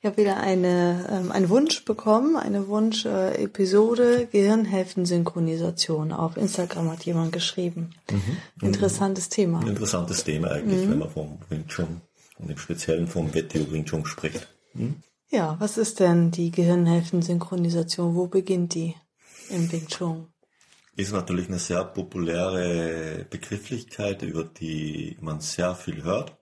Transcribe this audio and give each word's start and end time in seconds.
Ich 0.00 0.06
habe 0.06 0.16
wieder 0.18 0.36
eine, 0.36 1.08
ähm, 1.10 1.32
einen 1.32 1.48
Wunsch 1.48 1.84
bekommen, 1.84 2.36
eine 2.36 2.68
Wunsch-Episode 2.68 4.22
äh, 4.22 4.26
Gehirnhälftensynchronisation. 4.26 6.12
Auf 6.12 6.36
Instagram 6.36 6.92
hat 6.92 7.04
jemand 7.04 7.32
geschrieben. 7.32 7.90
Mhm. 8.08 8.36
Interessantes 8.62 9.28
Thema. 9.28 9.60
Interessantes 9.66 10.22
Thema 10.22 10.52
eigentlich, 10.52 10.86
mhm. 10.86 10.90
wenn 10.92 10.98
man 11.00 11.10
vom 11.10 11.38
Wing 11.48 11.66
Chun 11.66 12.00
und 12.38 12.48
im 12.48 12.58
Speziellen 12.58 13.08
vom 13.08 13.34
WTO 13.34 13.72
Wing 13.72 13.86
Chun 13.86 14.06
spricht. 14.06 14.46
Mhm. 14.74 15.02
Ja, 15.30 15.56
was 15.58 15.76
ist 15.76 15.98
denn 15.98 16.30
die 16.30 16.52
Gehirnhälftensynchronisation? 16.52 18.14
Wo 18.14 18.28
beginnt 18.28 18.74
die 18.74 18.94
im 19.50 19.70
Wing 19.72 19.88
Chun? 19.88 20.28
Ist 20.94 21.12
natürlich 21.12 21.48
eine 21.48 21.58
sehr 21.58 21.84
populäre 21.84 23.26
Begrifflichkeit, 23.28 24.22
über 24.22 24.44
die 24.44 25.16
man 25.20 25.40
sehr 25.40 25.74
viel 25.74 26.04
hört. 26.04 26.38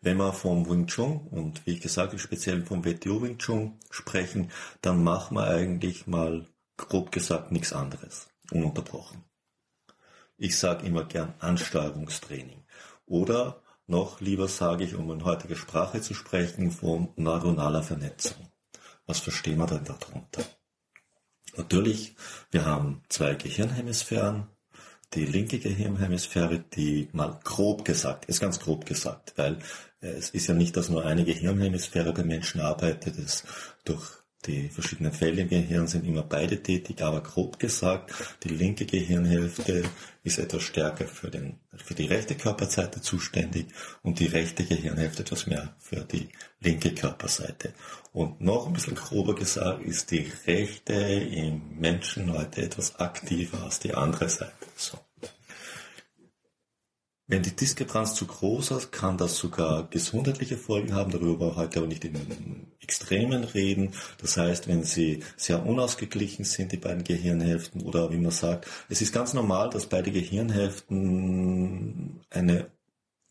Wenn 0.00 0.18
wir 0.18 0.32
vom 0.32 0.68
Wing 0.68 0.86
Chun 0.86 1.26
und 1.28 1.66
wie 1.66 1.72
ich 1.72 1.80
gesagt 1.80 2.08
habe, 2.08 2.18
speziell 2.18 2.64
vom 2.64 2.84
WTO 2.84 3.22
Wing 3.22 3.38
Chun 3.38 3.78
sprechen, 3.90 4.50
dann 4.82 5.02
machen 5.02 5.36
wir 5.36 5.46
eigentlich 5.46 6.06
mal 6.06 6.46
grob 6.76 7.10
gesagt 7.12 7.52
nichts 7.52 7.72
anderes, 7.72 8.28
ununterbrochen. 8.50 9.24
Ich 10.36 10.58
sage 10.58 10.86
immer 10.86 11.04
gern 11.04 11.34
Ansteuerungstraining. 11.38 12.64
Oder 13.06 13.62
noch 13.86 14.20
lieber 14.20 14.48
sage 14.48 14.84
ich, 14.84 14.94
um 14.94 15.10
in 15.10 15.24
heutiger 15.24 15.56
Sprache 15.56 16.00
zu 16.00 16.12
sprechen, 16.12 16.70
von 16.70 17.08
neuronaler 17.16 17.82
Vernetzung. 17.82 18.50
Was 19.06 19.20
verstehen 19.20 19.58
wir 19.58 19.66
denn 19.66 19.84
darunter? 19.84 20.44
Natürlich, 21.56 22.16
wir 22.50 22.66
haben 22.66 23.02
zwei 23.08 23.34
Gehirnhemisphären, 23.34 24.48
die 25.14 25.26
linke 25.26 25.58
Gehirnhemisphäre, 25.58 26.64
die 26.74 27.08
mal 27.12 27.38
grob 27.44 27.84
gesagt, 27.84 28.26
ist 28.26 28.40
ganz 28.40 28.60
grob 28.60 28.86
gesagt, 28.86 29.34
weil 29.36 29.58
äh, 30.00 30.08
es 30.08 30.30
ist 30.30 30.46
ja 30.46 30.54
nicht, 30.54 30.76
dass 30.76 30.88
nur 30.88 31.04
eine 31.04 31.24
Gehirnhemisphäre 31.24 32.12
bei 32.12 32.24
Menschen 32.24 32.60
arbeitet, 32.60 33.18
es 33.18 33.44
durch 33.84 34.04
die 34.46 34.68
verschiedenen 34.68 35.12
Fälle 35.12 35.42
im 35.42 35.48
Gehirn 35.48 35.86
sind 35.88 36.06
immer 36.06 36.22
beide 36.22 36.62
tätig, 36.62 37.02
aber 37.02 37.22
grob 37.22 37.58
gesagt, 37.58 38.12
die 38.44 38.48
linke 38.48 38.86
Gehirnhälfte 38.86 39.82
ist 40.22 40.38
etwas 40.38 40.62
stärker 40.62 41.06
für, 41.06 41.30
den, 41.30 41.58
für 41.74 41.94
die 41.94 42.06
rechte 42.06 42.34
Körperseite 42.34 43.00
zuständig 43.00 43.66
und 44.02 44.20
die 44.20 44.26
rechte 44.26 44.64
Gehirnhälfte 44.64 45.22
etwas 45.22 45.46
mehr 45.46 45.74
für 45.78 46.04
die 46.04 46.28
linke 46.66 46.94
Körperseite. 46.94 47.72
Und 48.12 48.40
noch 48.40 48.66
ein 48.66 48.72
bisschen 48.72 48.96
grober 48.96 49.34
gesagt 49.34 49.84
ist 49.84 50.10
die 50.10 50.30
rechte 50.46 50.94
im 50.94 51.78
Menschen 51.78 52.32
heute 52.32 52.62
etwas 52.62 52.96
aktiver 52.96 53.62
als 53.62 53.78
die 53.78 53.94
andere 53.94 54.28
Seite. 54.28 54.52
So. 54.76 54.98
Wenn 57.28 57.42
die 57.42 57.56
Diskrepanz 57.56 58.14
zu 58.14 58.26
groß 58.26 58.70
ist, 58.70 58.92
kann 58.92 59.18
das 59.18 59.36
sogar 59.36 59.88
gesundheitliche 59.90 60.56
Folgen 60.56 60.94
haben, 60.94 61.10
darüber 61.10 61.56
heute 61.56 61.80
aber 61.80 61.88
nicht 61.88 62.04
in 62.04 62.68
Extremen 62.80 63.42
reden. 63.42 63.94
Das 64.18 64.36
heißt, 64.36 64.68
wenn 64.68 64.84
sie 64.84 65.24
sehr 65.36 65.66
unausgeglichen 65.66 66.44
sind, 66.44 66.70
die 66.70 66.76
beiden 66.76 67.02
Gehirnhälften, 67.02 67.82
oder 67.82 68.12
wie 68.12 68.18
man 68.18 68.30
sagt, 68.30 68.68
es 68.88 69.02
ist 69.02 69.12
ganz 69.12 69.34
normal, 69.34 69.70
dass 69.70 69.86
beide 69.86 70.12
Gehirnhälften 70.12 72.20
eine 72.30 72.70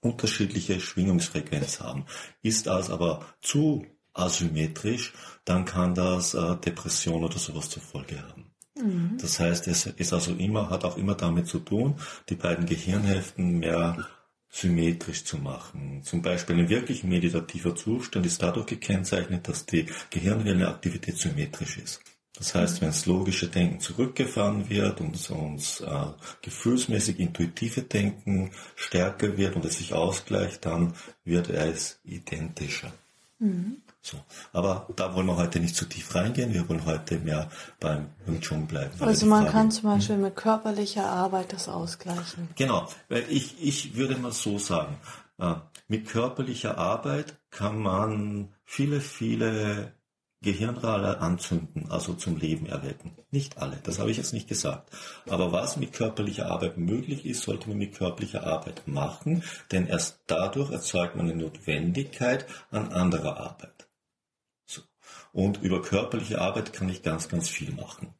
unterschiedliche 0.05 0.79
Schwingungsfrequenz 0.79 1.79
haben. 1.79 2.05
Ist 2.41 2.67
das 2.67 2.89
aber 2.89 3.25
zu 3.41 3.85
asymmetrisch, 4.13 5.13
dann 5.43 5.65
kann 5.65 5.93
das 5.93 6.33
äh, 6.33 6.55
Depression 6.57 7.23
oder 7.23 7.37
sowas 7.37 7.69
zur 7.69 7.81
Folge 7.81 8.21
haben. 8.21 8.51
Mhm. 8.77 9.17
Das 9.19 9.39
heißt, 9.39 9.67
es 9.67 9.85
ist 9.85 10.13
also 10.13 10.33
immer, 10.33 10.69
hat 10.69 10.85
auch 10.85 10.97
immer 10.97 11.15
damit 11.15 11.47
zu 11.47 11.59
tun, 11.59 11.95
die 12.29 12.35
beiden 12.35 12.65
Gehirnhälften 12.65 13.59
mehr 13.59 14.07
symmetrisch 14.49 15.25
zu 15.25 15.37
machen. 15.37 16.01
Zum 16.03 16.21
Beispiel 16.21 16.57
ein 16.57 16.69
wirklich 16.69 17.03
meditativer 17.03 17.75
Zustand 17.75 18.25
ist 18.25 18.41
dadurch 18.41 18.67
gekennzeichnet, 18.67 19.47
dass 19.47 19.65
die 19.65 19.87
Gehirnwellenaktivität 20.11 21.17
symmetrisch 21.17 21.77
ist. 21.77 22.01
Das 22.37 22.53
heißt, 22.53 22.81
wenn 22.81 22.89
das 22.89 23.05
logische 23.05 23.47
Denken 23.47 23.79
zurückgefahren 23.79 24.69
wird 24.69 24.99
und 24.99 25.29
uns 25.29 25.79
äh, 25.81 26.05
gefühlsmäßig 26.41 27.19
intuitive 27.19 27.81
Denken 27.81 28.51
stärker 28.75 29.37
wird 29.37 29.55
und 29.55 29.63
es 29.65 29.77
sich 29.77 29.93
ausgleicht, 29.93 30.65
dann 30.65 30.93
wird 31.23 31.49
es 31.49 31.99
identischer. 32.03 32.91
Mhm. 33.39 33.81
So. 34.01 34.17
Aber 34.53 34.87
da 34.95 35.15
wollen 35.15 35.25
wir 35.25 35.35
heute 35.35 35.59
nicht 35.59 35.75
zu 35.75 35.85
tief 35.85 36.13
reingehen. 36.13 36.53
Wir 36.53 36.69
wollen 36.69 36.85
heute 36.85 37.17
mehr 37.17 37.49
beim 37.79 38.09
Wing 38.25 38.39
Chun 38.39 38.67
bleiben. 38.67 38.91
Also 38.99 39.25
man 39.25 39.43
Frage, 39.43 39.51
kann 39.51 39.71
zum 39.71 39.89
Beispiel 39.89 40.15
hm? 40.15 40.21
mit 40.21 40.35
körperlicher 40.35 41.09
Arbeit 41.09 41.53
das 41.53 41.67
ausgleichen. 41.67 42.49
Genau. 42.55 42.87
Ich, 43.29 43.55
ich 43.59 43.95
würde 43.95 44.15
mal 44.17 44.31
so 44.31 44.59
sagen, 44.59 44.97
äh, 45.39 45.55
mit 45.87 46.07
körperlicher 46.07 46.77
Arbeit 46.77 47.35
kann 47.49 47.79
man 47.79 48.49
viele, 48.63 49.01
viele 49.01 49.93
Gehirnrale 50.45 51.19
anzünden, 51.21 51.87
also 51.89 52.13
zum 52.13 52.37
Leben 52.37 52.67
erwecken. 52.67 53.11
Nicht 53.31 53.57
alle, 53.57 53.77
das 53.83 53.97
habe 53.97 54.11
ich 54.11 54.17
jetzt 54.17 54.31
nicht 54.31 54.47
gesagt. 54.47 54.89
Aber 55.27 55.51
was 55.51 55.75
mit 55.75 55.91
körperlicher 55.91 56.45
Arbeit 56.45 56.77
möglich 56.77 57.25
ist, 57.25 57.41
sollte 57.41 57.67
man 57.67 57.79
mit 57.79 57.95
körperlicher 57.95 58.45
Arbeit 58.45 58.87
machen, 58.87 59.43
denn 59.71 59.87
erst 59.87 60.19
dadurch 60.27 60.71
erzeugt 60.71 61.15
man 61.15 61.29
eine 61.29 61.41
Notwendigkeit 61.41 62.45
an 62.69 62.93
anderer 62.93 63.37
Arbeit. 63.37 63.87
Und 65.33 65.61
über 65.61 65.81
körperliche 65.81 66.39
Arbeit 66.39 66.71
kann 66.71 66.89
ich 66.89 67.01
ganz, 67.01 67.27
ganz 67.27 67.49
viel 67.49 67.73
machen. 67.73 68.13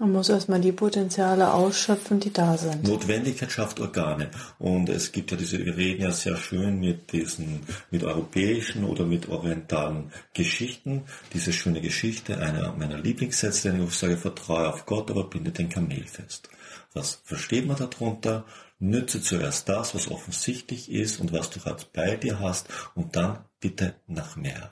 Man 0.00 0.12
muss 0.12 0.28
erstmal 0.28 0.60
die 0.60 0.70
Potenziale 0.70 1.52
ausschöpfen, 1.52 2.20
die 2.20 2.32
da 2.32 2.56
sind. 2.56 2.84
Notwendigkeit 2.84 3.50
schafft 3.50 3.80
Organe. 3.80 4.30
Und 4.60 4.88
es 4.88 5.10
gibt 5.10 5.32
ja 5.32 5.36
diese, 5.36 5.64
wir 5.64 5.76
reden 5.76 6.02
ja 6.02 6.12
sehr 6.12 6.36
schön 6.36 6.78
mit 6.78 7.12
diesen, 7.12 7.62
mit 7.90 8.04
europäischen 8.04 8.84
oder 8.84 9.04
mit 9.04 9.28
orientalen 9.28 10.12
Geschichten. 10.34 11.02
Diese 11.32 11.52
schöne 11.52 11.80
Geschichte, 11.80 12.38
einer 12.38 12.72
meiner 12.74 12.98
Lieblingssätze, 12.98 13.72
den 13.72 13.82
ich 13.82 13.94
sage, 13.94 14.16
vertraue 14.16 14.68
auf 14.68 14.86
Gott, 14.86 15.10
aber 15.10 15.24
binde 15.24 15.50
den 15.50 15.68
Kamel 15.68 16.04
fest. 16.04 16.48
Was 16.94 17.20
versteht 17.24 17.66
man 17.66 17.76
darunter? 17.76 18.44
Nütze 18.78 19.20
zuerst 19.20 19.68
das, 19.68 19.96
was 19.96 20.08
offensichtlich 20.08 20.92
ist 20.92 21.18
und 21.18 21.32
was 21.32 21.50
du 21.50 21.58
gerade 21.58 21.82
bei 21.92 22.14
dir 22.14 22.38
hast 22.38 22.68
und 22.94 23.16
dann 23.16 23.44
bitte 23.58 23.96
nach 24.06 24.36
mehr. 24.36 24.70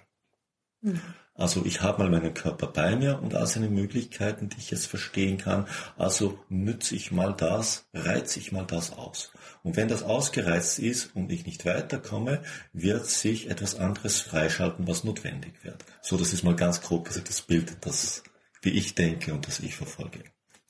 Mhm. 0.83 1.01
Also 1.39 1.67
ich 1.67 1.83
habe 1.83 2.03
mal 2.03 2.11
meinen 2.11 2.33
Körper 2.33 2.67
bei 2.67 2.97
mir 2.97 3.21
und 3.23 3.35
all 3.35 3.47
seine 3.47 3.69
Möglichkeiten, 3.69 4.49
die 4.49 4.59
ich 4.59 4.71
jetzt 4.71 4.87
verstehen 4.87 5.37
kann. 5.37 5.67
Also 5.99 6.39
nütze 6.49 6.97
ich 6.97 7.13
mal 7.13 7.35
das, 7.35 7.87
reize 7.93 8.41
ich 8.41 8.53
mal 8.53 8.65
das 8.65 8.93
aus. 8.93 9.33
Und 9.63 9.77
wenn 9.77 9.89
das 9.89 10.03
ausgereizt 10.03 10.79
ist 10.79 11.15
und 11.15 11.31
ich 11.31 11.45
nicht 11.45 11.67
weiterkomme, 11.67 12.43
wird 12.73 13.07
sich 13.07 13.51
etwas 13.51 13.75
anderes 13.75 14.21
freischalten, 14.21 14.89
was 14.89 15.05
notwendig 15.05 15.63
wird. 15.63 15.85
So, 16.01 16.17
das 16.17 16.33
ist 16.33 16.43
mal 16.43 16.57
ganz 16.57 16.81
grob 16.81 17.07
gesagt 17.07 17.29
das 17.29 17.43
Bild, 17.43 17.77
das, 17.83 18.23
wie 18.63 18.71
ich 18.71 18.95
denke 18.95 19.35
und 19.35 19.47
das 19.47 19.61
ich 19.61 19.77
verfolge. 19.77 20.21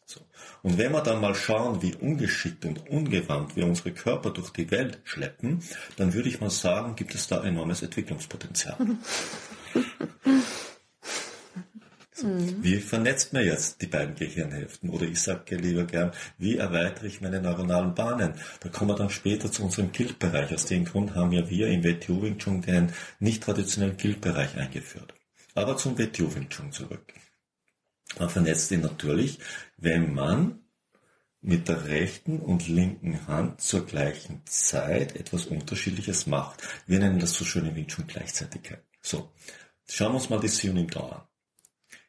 So. 0.05 0.21
Und 0.63 0.79
wenn 0.79 0.93
wir 0.93 1.03
dann 1.03 1.21
mal 1.21 1.35
schauen, 1.35 1.83
wie 1.83 1.95
ungeschickt 1.95 2.65
und 2.65 2.89
ungewandt 2.89 3.55
wir 3.55 3.67
unsere 3.67 3.93
Körper 3.93 4.31
durch 4.31 4.51
die 4.51 4.71
Welt 4.71 5.01
schleppen, 5.05 5.63
dann 5.97 6.13
würde 6.13 6.29
ich 6.29 6.41
mal 6.41 6.51
sagen, 6.51 6.97
gibt 6.97 7.15
es 7.15 7.29
da 7.29 7.45
enormes 7.45 7.83
Entwicklungspotenzial. 7.83 8.77
So, 12.13 12.27
mhm. 12.29 12.63
Wie 12.63 12.77
vernetzt 12.77 13.33
man 13.33 13.45
jetzt 13.45 13.83
die 13.83 13.87
beiden 13.87 14.15
Gehirnhälften? 14.15 14.91
Oder 14.91 15.05
ich 15.07 15.21
sage 15.21 15.57
lieber 15.57 15.85
gern, 15.85 16.13
wie 16.39 16.57
erweitere 16.57 17.07
ich 17.07 17.21
meine 17.21 17.41
neuronalen 17.41 17.95
Bahnen? 17.95 18.35
Da 18.61 18.69
kommen 18.69 18.91
wir 18.91 18.97
dann 18.97 19.11
später 19.11 19.51
zu 19.51 19.65
unserem 19.65 19.93
Guild-Bereich. 19.93 20.55
Aus 20.55 20.67
dem 20.67 20.85
Grund 20.85 21.15
haben 21.15 21.33
ja 21.33 21.49
wir 21.49 21.69
im 21.69 21.85
WTO 21.85 22.23
Wing 22.23 22.39
Chun 22.39 22.63
den 22.63 22.93
nicht 23.21 23.43
traditionellen 23.43 23.97
Guild-Bereich 23.97 24.57
eingeführt. 24.57 25.15
Aber 25.55 25.77
zum 25.77 25.99
WTO 25.99 26.35
Wing 26.35 26.49
Chun 26.49 26.73
zurück. 26.73 27.13
Man 28.19 28.31
vernetzt 28.31 28.71
ihn 28.71 28.81
natürlich, 28.81 29.39
wenn 29.77 30.15
man 30.15 30.61
mit 31.47 31.69
der 31.69 31.87
rechten 31.87 32.41
und 32.41 32.67
linken 32.67 33.27
Hand 33.29 33.61
zur 33.61 33.87
gleichen 33.87 34.43
Zeit 34.47 35.15
etwas 35.17 35.47
Unterschiedliches 35.47 36.27
macht. 36.27 36.63
Wir 36.87 36.99
nennen 36.99 37.21
das 37.21 37.35
so 37.35 37.45
schön 37.45 37.67
im 37.67 37.77
Wing 37.77 37.87
Chun 37.87 38.07
Gleichzeitigkeit. 38.07 38.83
So, 39.01 39.31
schauen 39.89 40.13
wir 40.13 40.17
uns 40.17 40.31
mal 40.31 40.41
die 40.41 40.49
Synonym 40.49 40.91
da 40.91 41.01
an. 41.01 41.23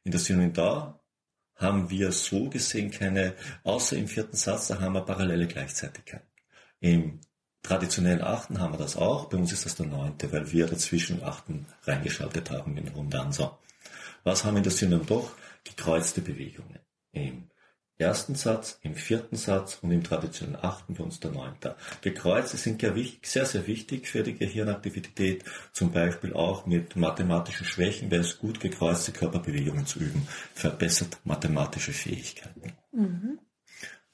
In 0.03 0.11
der 0.11 0.19
Synonym 0.19 0.53
da 0.53 0.99
haben 1.55 1.89
wir 1.89 2.11
so 2.11 2.49
gesehen 2.49 2.91
keine, 2.91 3.35
außer 3.63 3.97
im 3.97 4.07
vierten 4.07 4.37
Satz, 4.37 4.67
da 4.67 4.79
haben 4.79 4.93
wir 4.93 5.01
parallele 5.01 5.47
Gleichzeitigkeit. 5.47 6.23
Im 6.79 7.19
traditionellen 7.63 8.21
Achten 8.21 8.59
haben 8.59 8.73
wir 8.73 8.77
das 8.77 8.95
auch. 8.95 9.25
Bei 9.29 9.37
uns 9.37 9.51
ist 9.51 9.65
das 9.65 9.75
der 9.75 9.87
neunte, 9.87 10.31
weil 10.31 10.51
wir 10.51 10.67
dazwischen 10.67 11.23
Achten 11.23 11.65
reingeschaltet 11.83 12.51
haben 12.51 12.77
in 12.77 12.85
den 12.85 12.93
Rundanser. 12.93 13.59
Was 14.23 14.43
haben 14.43 14.53
wir 14.53 14.59
in 14.59 14.63
der 14.63 14.71
Synum 14.71 15.05
doch? 15.05 15.31
Gekreuzte 15.63 16.21
Bewegungen. 16.21 16.79
Im 17.11 17.49
ersten 17.99 18.35
Satz, 18.35 18.79
im 18.83 18.95
vierten 18.95 19.35
Satz 19.35 19.79
und 19.81 19.91
im 19.91 20.03
traditionellen 20.03 20.63
achten 20.63 20.93
bei 20.93 21.03
uns 21.03 21.19
der 21.19 21.31
neunte. 21.31 21.75
Gekreuze 22.01 22.57
sind 22.57 22.81
ja 22.81 22.93
sehr, 23.23 23.45
sehr 23.45 23.65
wichtig 23.65 24.07
für 24.07 24.23
die 24.23 24.35
Gehirnaktivität, 24.35 25.43
zum 25.73 25.91
Beispiel 25.91 26.33
auch 26.33 26.65
mit 26.65 26.95
mathematischen 26.95 27.65
Schwächen 27.65 28.11
wäre 28.11 28.21
es 28.21 28.37
gut, 28.37 28.59
gekreuzte 28.59 29.11
Körperbewegungen 29.11 29.85
zu 29.85 29.99
üben, 29.99 30.27
verbessert 30.53 31.17
mathematische 31.23 31.93
Fähigkeiten. 31.93 32.73
Mhm. 32.91 33.39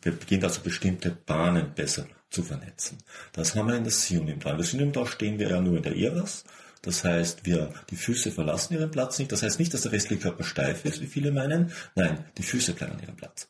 Wir 0.01 0.11
beginnen 0.11 0.43
also 0.43 0.61
bestimmte 0.61 1.11
Bahnen 1.11 1.73
besser 1.73 2.07
zu 2.29 2.43
vernetzen. 2.43 2.97
Das 3.31 3.55
haben 3.55 3.67
wir 3.67 3.75
in 3.75 3.83
der 3.83 3.91
Synonym 3.91 4.39
da. 4.39 4.51
In 4.51 4.57
der 4.57 4.65
Synonym 4.65 4.91
da 4.91 5.05
stehen 5.05 5.39
wir 5.39 5.49
ja 5.49 5.61
nur 5.61 5.77
in 5.77 5.83
der 5.83 5.95
Iras. 5.95 6.43
Das 6.81 7.05
heißt, 7.05 7.45
wir, 7.45 7.73
die 7.89 7.95
Füße 7.95 8.31
verlassen 8.31 8.73
ihren 8.73 8.91
Platz 8.91 9.17
nicht. 9.17 9.31
Das 9.31 9.43
heißt 9.43 9.59
nicht, 9.59 9.73
dass 9.73 9.83
der 9.83 9.93
restliche 9.93 10.23
Körper 10.23 10.43
steif 10.43 10.83
ist, 10.83 11.01
wie 11.01 11.07
viele 11.07 11.31
meinen. 11.31 11.71
Nein, 11.95 12.25
die 12.37 12.43
Füße 12.43 12.73
bleiben 12.73 12.93
an 12.93 13.01
ihrem 13.01 13.15
Platz. 13.15 13.47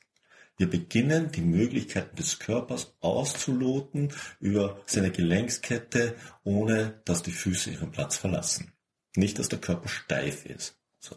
Wir 0.57 0.69
beginnen, 0.69 1.31
die 1.31 1.41
Möglichkeiten 1.41 2.15
des 2.15 2.39
Körpers 2.39 2.93
auszuloten 2.99 4.13
über 4.39 4.79
seine 4.85 5.11
Gelenkskette, 5.11 6.15
ohne 6.43 7.01
dass 7.05 7.23
die 7.23 7.31
Füße 7.31 7.71
ihren 7.71 7.91
Platz 7.91 8.17
verlassen. 8.17 8.71
Nicht, 9.15 9.39
dass 9.39 9.49
der 9.49 9.59
Körper 9.59 9.89
steif 9.89 10.45
ist. 10.45 10.77
So. 10.99 11.15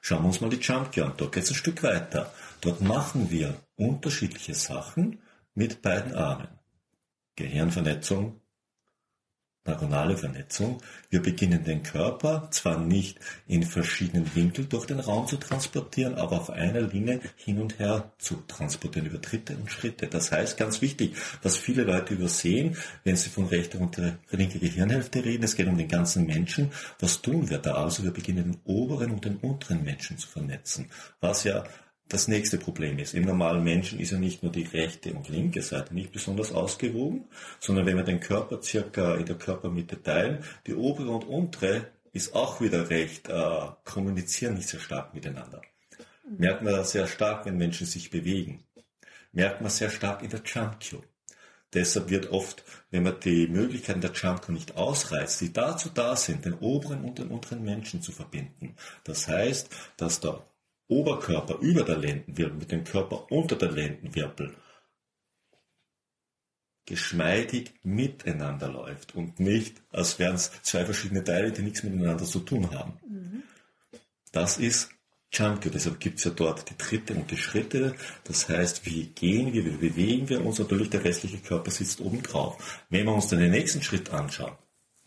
Schauen 0.00 0.22
wir 0.22 0.26
uns 0.28 0.40
mal 0.40 0.50
die 0.50 0.60
Jump 0.60 0.96
an. 0.98 1.14
Dort 1.16 1.32
geht 1.32 1.44
es 1.44 1.50
ein 1.50 1.56
Stück 1.56 1.82
weiter. 1.82 2.32
Dort 2.60 2.80
machen 2.80 3.30
wir 3.30 3.60
unterschiedliche 3.76 4.54
Sachen 4.54 5.20
mit 5.54 5.80
beiden 5.82 6.14
Armen. 6.14 6.48
Gehirnvernetzung, 7.36 8.40
neuronale 9.66 10.16
Vernetzung. 10.16 10.78
Wir 11.10 11.22
beginnen 11.22 11.64
den 11.64 11.82
Körper 11.82 12.48
zwar 12.50 12.78
nicht 12.78 13.18
in 13.46 13.62
verschiedenen 13.62 14.34
Winkeln 14.34 14.68
durch 14.68 14.86
den 14.86 15.00
Raum 15.00 15.26
zu 15.26 15.36
transportieren, 15.36 16.14
aber 16.14 16.40
auf 16.40 16.50
einer 16.50 16.80
Linie 16.80 17.20
hin 17.36 17.60
und 17.60 17.78
her 17.78 18.12
zu 18.18 18.36
transportieren 18.48 19.08
über 19.08 19.20
Tritte 19.20 19.56
und 19.56 19.70
Schritte. 19.70 20.06
Das 20.06 20.32
heißt, 20.32 20.56
ganz 20.56 20.82
wichtig, 20.82 21.14
was 21.42 21.56
viele 21.56 21.84
Leute 21.84 22.14
übersehen, 22.14 22.76
wenn 23.04 23.16
sie 23.16 23.30
von 23.30 23.46
rechter 23.46 23.80
und 23.80 23.96
linker 24.30 24.58
Gehirnhälfte 24.58 25.24
reden, 25.24 25.44
es 25.44 25.56
geht 25.56 25.68
um 25.68 25.78
den 25.78 25.88
ganzen 25.88 26.26
Menschen. 26.26 26.70
Was 27.00 27.22
tun 27.22 27.48
wir 27.48 27.58
da? 27.58 27.74
Also 27.74 28.02
wir 28.02 28.12
beginnen 28.12 28.52
den 28.52 28.60
oberen 28.64 29.10
und 29.10 29.24
den 29.24 29.36
unteren 29.36 29.84
Menschen 29.84 30.18
zu 30.18 30.28
vernetzen, 30.28 30.90
was 31.20 31.44
ja 31.44 31.64
das 32.08 32.28
nächste 32.28 32.58
Problem 32.58 32.98
ist, 32.98 33.14
im 33.14 33.24
normalen 33.24 33.64
Menschen 33.64 33.98
ist 33.98 34.12
ja 34.12 34.18
nicht 34.18 34.42
nur 34.42 34.52
die 34.52 34.62
rechte 34.62 35.12
und 35.12 35.28
linke 35.28 35.62
Seite 35.62 35.94
nicht 35.94 36.12
besonders 36.12 36.52
ausgewogen, 36.52 37.24
sondern 37.58 37.86
wenn 37.86 37.96
wir 37.96 38.04
den 38.04 38.20
Körper 38.20 38.62
circa 38.62 39.16
in 39.16 39.26
der 39.26 39.36
Körpermitte 39.36 40.00
teilen, 40.00 40.44
die 40.66 40.74
obere 40.74 41.10
und 41.10 41.24
untere 41.24 41.88
ist 42.12 42.34
auch 42.34 42.60
wieder 42.60 42.88
recht, 42.90 43.28
äh, 43.28 43.66
kommunizieren 43.84 44.54
nicht 44.54 44.68
sehr 44.68 44.80
stark 44.80 45.14
miteinander. 45.14 45.60
Merkt 46.38 46.62
man 46.62 46.84
sehr 46.84 47.06
stark, 47.06 47.44
wenn 47.44 47.56
Menschen 47.56 47.86
sich 47.86 48.10
bewegen. 48.10 48.64
Merkt 49.32 49.60
man 49.60 49.70
sehr 49.70 49.90
stark 49.90 50.22
in 50.22 50.30
der 50.30 50.42
Jump 50.44 50.78
Cue. 50.80 51.02
Deshalb 51.74 52.08
wird 52.08 52.30
oft, 52.30 52.64
wenn 52.90 53.02
man 53.02 53.20
die 53.20 53.48
Möglichkeiten 53.48 54.00
der 54.00 54.12
Jump 54.12 54.48
nicht 54.48 54.76
ausreizt, 54.76 55.40
die 55.40 55.52
dazu 55.52 55.90
da 55.90 56.16
sind, 56.16 56.44
den 56.44 56.54
oberen 56.54 57.04
und 57.04 57.18
den 57.18 57.28
unteren 57.28 57.64
Menschen 57.64 58.00
zu 58.00 58.12
verbinden. 58.12 58.76
Das 59.04 59.28
heißt, 59.28 59.68
dass 59.96 60.20
der 60.20 60.42
Oberkörper 60.88 61.58
über 61.58 61.82
der 61.82 61.98
Lendenwirbel 61.98 62.58
mit 62.58 62.72
dem 62.72 62.84
Körper 62.84 63.30
unter 63.30 63.56
der 63.56 63.72
Lendenwirbel 63.72 64.54
geschmeidig 66.86 67.72
miteinander 67.82 68.68
läuft 68.68 69.14
und 69.16 69.40
nicht, 69.40 69.82
als 69.90 70.18
wären 70.18 70.36
es 70.36 70.52
zwei 70.62 70.84
verschiedene 70.84 71.24
Teile, 71.24 71.50
die 71.50 71.62
nichts 71.62 71.82
miteinander 71.82 72.24
zu 72.24 72.40
tun 72.40 72.70
haben. 72.70 72.92
Mhm. 73.08 73.42
Das 74.30 74.58
ist 74.58 74.90
Junkio, 75.32 75.70
deshalb 75.70 75.98
gibt 75.98 76.18
es 76.18 76.24
ja 76.24 76.30
dort 76.30 76.70
die 76.70 76.76
Tritte 76.76 77.14
und 77.14 77.30
die 77.30 77.36
Schritte. 77.36 77.94
Das 78.24 78.48
heißt, 78.48 78.86
wie 78.86 79.08
gehen 79.08 79.52
wir, 79.52 79.64
wie 79.64 79.88
bewegen 79.88 80.28
wir 80.28 80.44
uns, 80.44 80.58
natürlich 80.58 80.88
der 80.90 81.04
restliche 81.04 81.38
Körper 81.38 81.70
sitzt 81.70 82.00
oben 82.00 82.22
drauf. 82.22 82.84
Wenn 82.88 83.06
wir 83.06 83.12
uns 83.12 83.28
dann 83.28 83.40
den 83.40 83.50
nächsten 83.50 83.82
Schritt 83.82 84.10
anschauen, 84.10 84.56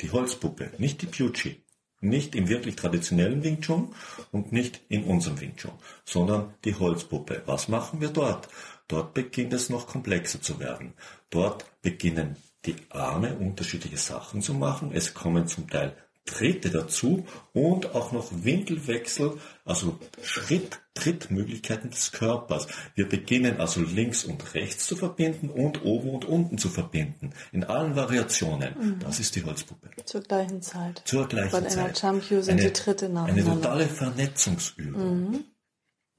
die 0.01 0.11
Holzpuppe, 0.11 0.71
nicht 0.77 1.01
die 1.01 1.07
Pucci, 1.07 1.63
nicht 2.01 2.35
im 2.35 2.47
wirklich 2.47 2.75
traditionellen 2.75 3.43
Wing 3.43 3.61
Chun 3.61 3.93
und 4.31 4.51
nicht 4.51 4.81
in 4.89 5.03
unserem 5.03 5.39
Wing 5.39 5.55
Chun, 5.55 5.73
sondern 6.05 6.53
die 6.65 6.75
Holzpuppe. 6.75 7.43
Was 7.45 7.67
machen 7.67 8.01
wir 8.01 8.09
dort? 8.09 8.47
Dort 8.87 9.13
beginnt 9.13 9.53
es 9.53 9.69
noch 9.69 9.87
komplexer 9.87 10.41
zu 10.41 10.59
werden. 10.59 10.93
Dort 11.29 11.65
beginnen 11.81 12.37
die 12.65 12.75
Arme 12.89 13.35
unterschiedliche 13.35 13.97
Sachen 13.97 14.41
zu 14.41 14.53
machen. 14.53 14.91
Es 14.93 15.13
kommen 15.13 15.47
zum 15.47 15.69
Teil 15.69 15.95
Tritte 16.29 16.69
dazu 16.69 17.25
und 17.53 17.95
auch 17.95 18.11
noch 18.11 18.27
Winkelwechsel, 18.31 19.37
also 19.65 19.97
Schritt, 20.21 20.79
Trittmöglichkeiten 20.93 21.89
des 21.89 22.11
Körpers. 22.11 22.67
Wir 22.93 23.09
beginnen 23.09 23.59
also 23.59 23.81
links 23.81 24.25
und 24.25 24.53
rechts 24.53 24.85
zu 24.85 24.95
verbinden 24.95 25.49
und 25.49 25.83
oben 25.83 26.11
und 26.11 26.25
unten 26.25 26.57
zu 26.57 26.69
verbinden. 26.69 27.31
In 27.51 27.63
allen 27.63 27.95
Variationen. 27.95 28.75
Mhm. 28.77 28.99
Das 28.99 29.19
ist 29.19 29.35
die 29.35 29.43
Holzpuppe. 29.43 29.89
Zur 30.05 30.21
gleichen 30.21 30.61
Zeit. 30.61 31.01
Zur 31.05 31.27
gleichen 31.27 31.51
Bei 31.51 31.61
Zeit. 31.61 32.01
Bei 32.01 32.09
einer 32.09 32.19
Jump 32.19 32.43
sind 32.43 32.49
eine, 32.49 32.61
die 32.61 32.73
Tritte 32.73 33.09
nacheinander. 33.09 33.51
Eine 33.51 33.61
totale 33.61 33.87
Vernetzungsübung. 33.87 35.31
Mhm. 35.31 35.43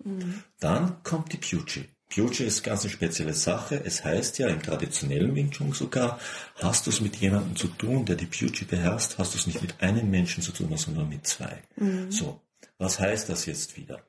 Mhm. 0.04 0.42
Dann 0.58 1.02
kommt 1.02 1.32
die 1.32 1.36
Pucci. 1.36 1.88
Future 2.10 2.48
ist 2.48 2.64
ganz 2.64 2.82
eine 2.82 2.90
spezielle 2.90 3.34
Sache. 3.34 3.80
Es 3.84 4.04
heißt 4.04 4.38
ja 4.38 4.48
im 4.48 4.62
traditionellen 4.62 5.34
Wing 5.34 5.50
Chun 5.50 5.72
sogar, 5.72 6.18
hast 6.56 6.86
du 6.86 6.90
es 6.90 7.00
mit 7.00 7.16
jemandem 7.16 7.56
zu 7.56 7.68
tun, 7.68 8.04
der 8.04 8.16
die 8.16 8.26
Future 8.26 8.68
beherrscht, 8.68 9.16
hast 9.18 9.34
du 9.34 9.38
es 9.38 9.46
nicht 9.46 9.62
mit 9.62 9.80
einem 9.80 10.10
Menschen 10.10 10.42
zu 10.42 10.52
tun, 10.52 10.76
sondern 10.76 11.08
mit 11.08 11.26
zwei. 11.26 11.62
Mhm. 11.76 12.10
So, 12.10 12.40
was 12.78 12.98
heißt 12.98 13.28
das 13.28 13.46
jetzt 13.46 13.76
wieder? 13.76 14.02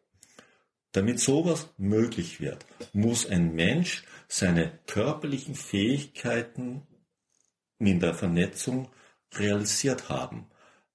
Damit 0.94 1.20
sowas 1.20 1.70
möglich 1.78 2.42
wird, 2.42 2.66
muss 2.92 3.26
ein 3.26 3.54
Mensch 3.54 4.04
seine 4.28 4.80
körperlichen 4.88 5.56
Fähigkeiten 5.56 6.82
in 7.80 8.00
der 8.00 8.14
Vernetzung 8.14 8.90
realisiert 9.34 10.10
haben. 10.10 10.48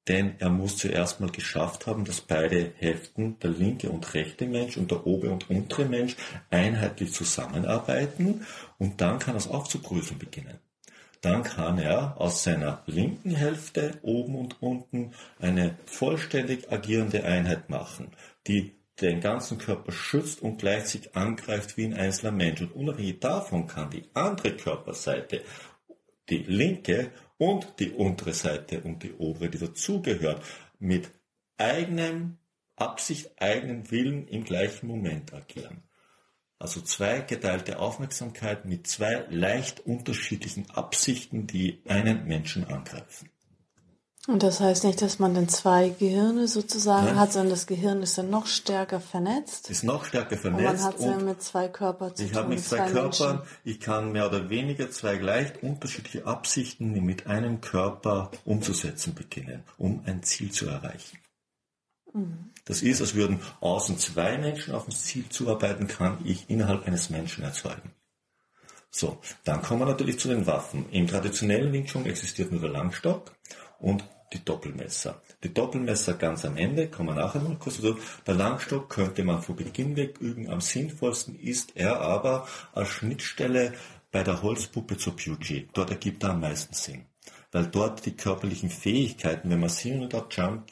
Denn 0.08 0.36
er 0.38 0.50
muss 0.50 0.76
zuerst 0.76 1.20
mal 1.20 1.30
geschafft 1.30 1.86
haben, 1.86 2.04
dass 2.04 2.20
beide 2.20 2.72
Hälften, 2.76 3.38
der 3.40 3.50
linke 3.50 3.90
und 3.90 4.14
rechte 4.14 4.46
Mensch 4.46 4.76
und 4.76 4.90
der 4.90 5.06
obere 5.06 5.32
und 5.32 5.50
untere 5.50 5.84
Mensch, 5.84 6.16
einheitlich 6.50 7.12
zusammenarbeiten 7.12 8.46
und 8.78 9.00
dann 9.00 9.18
kann 9.18 9.34
er 9.34 9.38
es 9.38 9.48
aufzuprüfen 9.48 10.18
beginnen. 10.18 10.58
Dann 11.22 11.42
kann 11.42 11.78
er 11.78 12.20
aus 12.20 12.44
seiner 12.44 12.82
linken 12.86 13.30
Hälfte 13.30 13.98
oben 14.02 14.36
und 14.36 14.62
unten 14.62 15.12
eine 15.40 15.76
vollständig 15.86 16.70
agierende 16.70 17.24
Einheit 17.24 17.68
machen, 17.68 18.12
die 18.46 18.76
den 19.00 19.20
ganzen 19.20 19.58
Körper 19.58 19.92
schützt 19.92 20.40
und 20.40 20.58
gleichzeitig 20.58 21.16
angreift 21.16 21.76
wie 21.76 21.84
ein 21.84 21.94
einzelner 21.94 22.32
Mensch. 22.32 22.60
Und 22.60 22.74
unabhängig 22.74 23.20
davon 23.20 23.66
kann 23.66 23.90
die 23.90 24.04
andere 24.14 24.52
Körperseite, 24.52 25.42
die 26.28 26.38
linke 26.38 27.10
und 27.38 27.78
die 27.78 27.90
untere 27.90 28.32
Seite 28.32 28.80
und 28.80 29.02
die 29.02 29.12
obere, 29.14 29.50
die 29.50 29.58
dazugehört, 29.58 30.42
mit 30.78 31.10
eigenem 31.58 32.38
Absicht, 32.76 33.40
eigenen 33.40 33.90
Willen 33.90 34.28
im 34.28 34.44
gleichen 34.44 34.86
Moment 34.86 35.32
agieren. 35.32 35.82
Also 36.58 36.80
zwei 36.80 37.20
geteilte 37.20 37.78
Aufmerksamkeit 37.78 38.64
mit 38.64 38.86
zwei 38.86 39.26
leicht 39.28 39.80
unterschiedlichen 39.80 40.70
Absichten, 40.70 41.46
die 41.46 41.82
einen 41.86 42.26
Menschen 42.26 42.64
angreifen. 42.64 43.30
Und 44.26 44.42
das 44.42 44.60
heißt 44.60 44.82
nicht, 44.84 45.00
dass 45.02 45.20
man 45.20 45.34
dann 45.34 45.48
zwei 45.48 45.90
Gehirne 45.90 46.48
sozusagen 46.48 47.06
Nein. 47.06 47.20
hat, 47.20 47.32
sondern 47.32 47.50
das 47.50 47.66
Gehirn 47.66 48.02
ist 48.02 48.18
dann 48.18 48.28
noch 48.28 48.46
stärker 48.46 48.98
vernetzt. 48.98 49.70
Ist 49.70 49.84
noch 49.84 50.04
stärker 50.04 50.36
vernetzt. 50.36 50.64
Und 50.64 50.74
man 50.74 50.82
hat 50.82 50.98
es 50.98 51.04
ja 51.04 51.16
mit 51.18 51.42
zwei 51.42 51.68
Körpern 51.68 52.16
zu 52.16 52.24
ich 52.24 52.30
tun. 52.30 52.32
Ich 52.32 52.36
habe 52.36 52.48
mit 52.48 52.64
zwei, 52.64 52.76
zwei 52.76 52.90
Körpern, 52.90 53.42
ich 53.64 53.78
kann 53.78 54.10
mehr 54.10 54.26
oder 54.26 54.50
weniger 54.50 54.90
zwei 54.90 55.14
leicht 55.14 55.62
unterschiedliche 55.62 56.26
Absichten 56.26 56.92
mit 57.04 57.28
einem 57.28 57.60
Körper 57.60 58.32
umzusetzen 58.44 59.14
beginnen, 59.14 59.62
um 59.78 60.02
ein 60.06 60.24
Ziel 60.24 60.50
zu 60.50 60.66
erreichen. 60.66 61.18
Mhm. 62.12 62.50
Das 62.64 62.82
ist, 62.82 63.00
als 63.00 63.14
würden 63.14 63.40
außen 63.60 63.96
zwei 63.98 64.38
Menschen 64.38 64.74
auf 64.74 64.88
ein 64.88 64.92
Ziel 64.92 65.28
zuarbeiten, 65.28 65.86
kann 65.86 66.18
ich 66.24 66.50
innerhalb 66.50 66.84
eines 66.86 67.10
Menschen 67.10 67.44
erzeugen. 67.44 67.92
So, 68.90 69.18
dann 69.44 69.62
kommen 69.62 69.82
wir 69.82 69.86
natürlich 69.86 70.18
zu 70.18 70.28
den 70.28 70.46
Waffen. 70.46 70.90
Im 70.90 71.06
traditionellen 71.06 71.72
Wing 71.72 71.84
Chun 71.84 72.06
existiert 72.06 72.50
nur 72.50 72.60
der 72.60 72.70
Langstock 72.70 73.32
und 73.78 74.04
die 74.32 74.44
Doppelmesser. 74.44 75.20
Die 75.42 75.52
Doppelmesser 75.52 76.14
ganz 76.14 76.44
am 76.44 76.56
Ende, 76.56 76.88
kommen 76.88 77.10
wir 77.10 77.14
nachher 77.14 77.40
noch 77.40 77.58
kurz 77.58 77.76
dazu. 77.76 77.98
Der 78.26 78.34
Langstock 78.34 78.88
könnte 78.88 79.24
man 79.24 79.42
von 79.42 79.56
Beginn 79.56 79.96
weg 79.96 80.18
üben. 80.20 80.48
Am 80.48 80.60
sinnvollsten 80.60 81.38
ist 81.38 81.76
er 81.76 82.00
aber 82.00 82.46
als 82.72 82.88
Schnittstelle 82.88 83.74
bei 84.10 84.22
der 84.22 84.42
Holzpuppe 84.42 84.96
zur 84.96 85.16
Pugi. 85.16 85.68
Dort 85.72 85.90
ergibt 85.90 86.22
er 86.22 86.30
am 86.30 86.40
meisten 86.40 86.74
Sinn. 86.74 87.06
Weil 87.52 87.66
dort 87.66 88.04
die 88.04 88.16
körperlichen 88.16 88.70
Fähigkeiten, 88.70 89.50
wenn 89.50 89.60
man 89.60 89.68
Sin 89.68 90.02
oder 90.02 90.26
Jump 90.30 90.66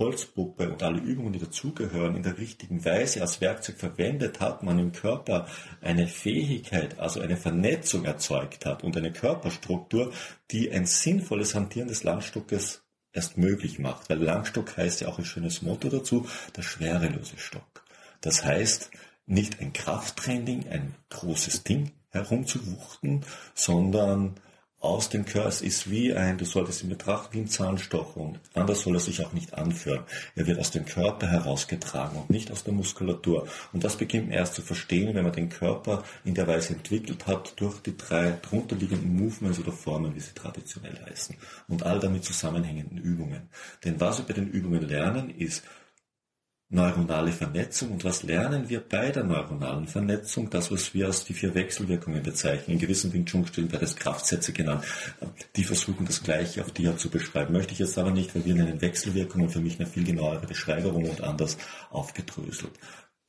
Holzpuppe 0.00 0.68
und 0.70 0.82
alle 0.82 0.98
Übungen, 0.98 1.32
die 1.32 1.38
dazugehören, 1.38 2.16
in 2.16 2.24
der 2.24 2.38
richtigen 2.38 2.84
Weise 2.84 3.20
als 3.20 3.40
Werkzeug 3.40 3.76
verwendet 3.76 4.40
hat, 4.40 4.64
man 4.64 4.78
im 4.78 4.90
Körper 4.90 5.46
eine 5.80 6.08
Fähigkeit, 6.08 6.98
also 6.98 7.20
eine 7.20 7.36
Vernetzung 7.36 8.04
erzeugt 8.04 8.66
hat 8.66 8.82
und 8.82 8.96
eine 8.96 9.12
Körperstruktur, 9.12 10.12
die 10.50 10.72
ein 10.72 10.86
sinnvolles 10.86 11.54
Hantieren 11.54 11.88
des 11.88 12.02
Langstockes 12.02 12.82
erst 13.12 13.38
möglich 13.38 13.78
macht. 13.78 14.10
Weil 14.10 14.18
Langstock 14.18 14.76
heißt 14.76 15.02
ja 15.02 15.08
auch 15.08 15.18
ein 15.18 15.24
schönes 15.24 15.62
Motto 15.62 15.88
dazu, 15.88 16.26
der 16.56 16.62
schwerelose 16.62 17.38
Stock. 17.38 17.84
Das 18.20 18.44
heißt, 18.44 18.90
nicht 19.26 19.60
ein 19.60 19.72
Krafttraining, 19.72 20.68
ein 20.68 20.94
großes 21.10 21.62
Ding 21.62 21.92
herumzuwuchten, 22.08 23.24
sondern 23.54 24.34
aus 24.80 25.10
dem. 25.10 25.24
Es 25.30 25.60
ist 25.60 25.90
wie 25.90 26.14
ein, 26.14 26.38
du 26.38 26.44
solltest 26.44 26.82
ihn 26.82 26.88
betrachten 26.88 27.34
wie 27.34 27.40
ein 27.40 27.48
Zahnstocher 27.48 28.16
und 28.16 28.40
anders 28.54 28.80
soll 28.80 28.94
er 28.94 29.00
sich 29.00 29.24
auch 29.24 29.32
nicht 29.32 29.54
anführen. 29.54 30.04
Er 30.34 30.46
wird 30.46 30.58
aus 30.58 30.70
dem 30.70 30.86
Körper 30.86 31.28
herausgetragen 31.28 32.18
und 32.18 32.30
nicht 32.30 32.50
aus 32.50 32.64
der 32.64 32.72
Muskulatur. 32.72 33.46
Und 33.72 33.84
das 33.84 33.96
beginnt 33.96 34.28
man 34.28 34.38
erst 34.38 34.54
zu 34.54 34.62
verstehen, 34.62 35.14
wenn 35.14 35.24
man 35.24 35.32
den 35.32 35.50
Körper 35.50 36.02
in 36.24 36.34
der 36.34 36.48
Weise 36.48 36.72
entwickelt 36.72 37.26
hat 37.26 37.52
durch 37.60 37.80
die 37.80 37.96
drei 37.96 38.38
drunterliegenden 38.42 39.14
Movements 39.14 39.58
oder 39.58 39.72
Formen, 39.72 40.14
wie 40.14 40.20
sie 40.20 40.32
traditionell 40.34 40.98
heißen. 41.08 41.36
Und 41.68 41.84
all 41.84 42.00
damit 42.00 42.24
zusammenhängenden 42.24 42.98
Übungen. 42.98 43.48
Denn 43.84 44.00
was 44.00 44.18
wir 44.18 44.24
bei 44.24 44.34
den 44.34 44.48
Übungen 44.48 44.82
lernen, 44.82 45.30
ist 45.30 45.62
neuronale 46.70 47.32
Vernetzung. 47.32 47.90
Und 47.90 48.04
was 48.04 48.22
lernen 48.22 48.68
wir 48.68 48.80
bei 48.80 49.10
der 49.10 49.24
neuronalen 49.24 49.86
Vernetzung? 49.86 50.48
Das, 50.48 50.70
was 50.70 50.94
wir 50.94 51.06
als 51.06 51.24
die 51.24 51.34
vier 51.34 51.54
Wechselwirkungen 51.54 52.22
bezeichnen. 52.22 52.74
In 52.74 52.78
gewissen 52.78 53.12
Wing 53.12 53.26
Chun 53.26 53.46
Stilen 53.46 53.70
wird 53.70 53.82
es 53.82 53.96
Kraftsätze 53.96 54.52
genannt. 54.52 54.84
Die 55.56 55.64
versuchen 55.64 56.06
das 56.06 56.22
Gleiche 56.22 56.62
auf 56.62 56.70
Dia 56.70 56.96
zu 56.96 57.10
beschreiben. 57.10 57.52
Möchte 57.52 57.72
ich 57.72 57.80
jetzt 57.80 57.98
aber 57.98 58.12
nicht, 58.12 58.34
weil 58.34 58.44
wir 58.44 58.54
nennen 58.54 58.80
Wechselwirkungen 58.80 59.50
für 59.50 59.60
mich 59.60 59.78
eine 59.78 59.88
viel 59.88 60.04
genauere 60.04 60.46
Beschreibung 60.46 61.08
und 61.08 61.20
anders 61.20 61.58
aufgedröselt. 61.90 62.72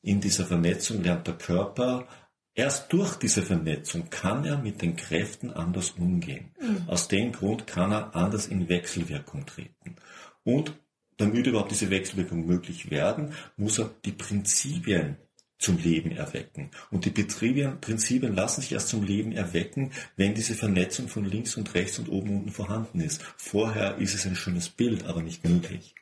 In 0.03 0.21
dieser 0.21 0.45
Vernetzung 0.45 1.03
lernt 1.03 1.27
der 1.27 1.35
Körper 1.35 2.07
Erst 2.53 2.91
durch 2.91 3.15
diese 3.15 3.43
Vernetzung 3.43 4.09
kann 4.09 4.43
er 4.43 4.57
mit 4.57 4.81
den 4.81 4.97
Kräften 4.97 5.51
anders 5.51 5.91
umgehen. 5.91 6.51
Mhm. 6.59 6.83
Aus 6.87 7.07
dem 7.07 7.31
Grund 7.31 7.65
kann 7.65 7.93
er 7.93 8.13
anders 8.13 8.47
in 8.47 8.67
Wechselwirkung 8.67 9.45
treten. 9.45 9.95
Und 10.43 10.73
damit 11.21 11.47
überhaupt 11.47 11.71
diese 11.71 11.89
Wechselwirkung 11.89 12.45
möglich 12.45 12.91
werden, 12.91 13.33
muss 13.57 13.79
er 13.79 13.91
die 14.05 14.11
Prinzipien 14.11 15.17
zum 15.61 15.77
Leben 15.77 16.11
erwecken. 16.11 16.71
Und 16.89 17.05
die 17.05 17.11
Prinzipien 17.11 18.35
lassen 18.35 18.61
sich 18.61 18.71
erst 18.71 18.89
zum 18.89 19.03
Leben 19.03 19.31
erwecken, 19.31 19.91
wenn 20.17 20.33
diese 20.33 20.55
Vernetzung 20.55 21.07
von 21.07 21.23
links 21.23 21.55
und 21.55 21.73
rechts 21.73 21.99
und 21.99 22.09
oben 22.09 22.29
und 22.29 22.35
unten 22.37 22.51
vorhanden 22.51 22.99
ist. 22.99 23.21
Vorher 23.37 23.97
ist 23.97 24.15
es 24.15 24.25
ein 24.25 24.35
schönes 24.35 24.69
Bild, 24.69 25.05
aber 25.05 25.21
nicht 25.21 25.47
möglich. 25.47 25.93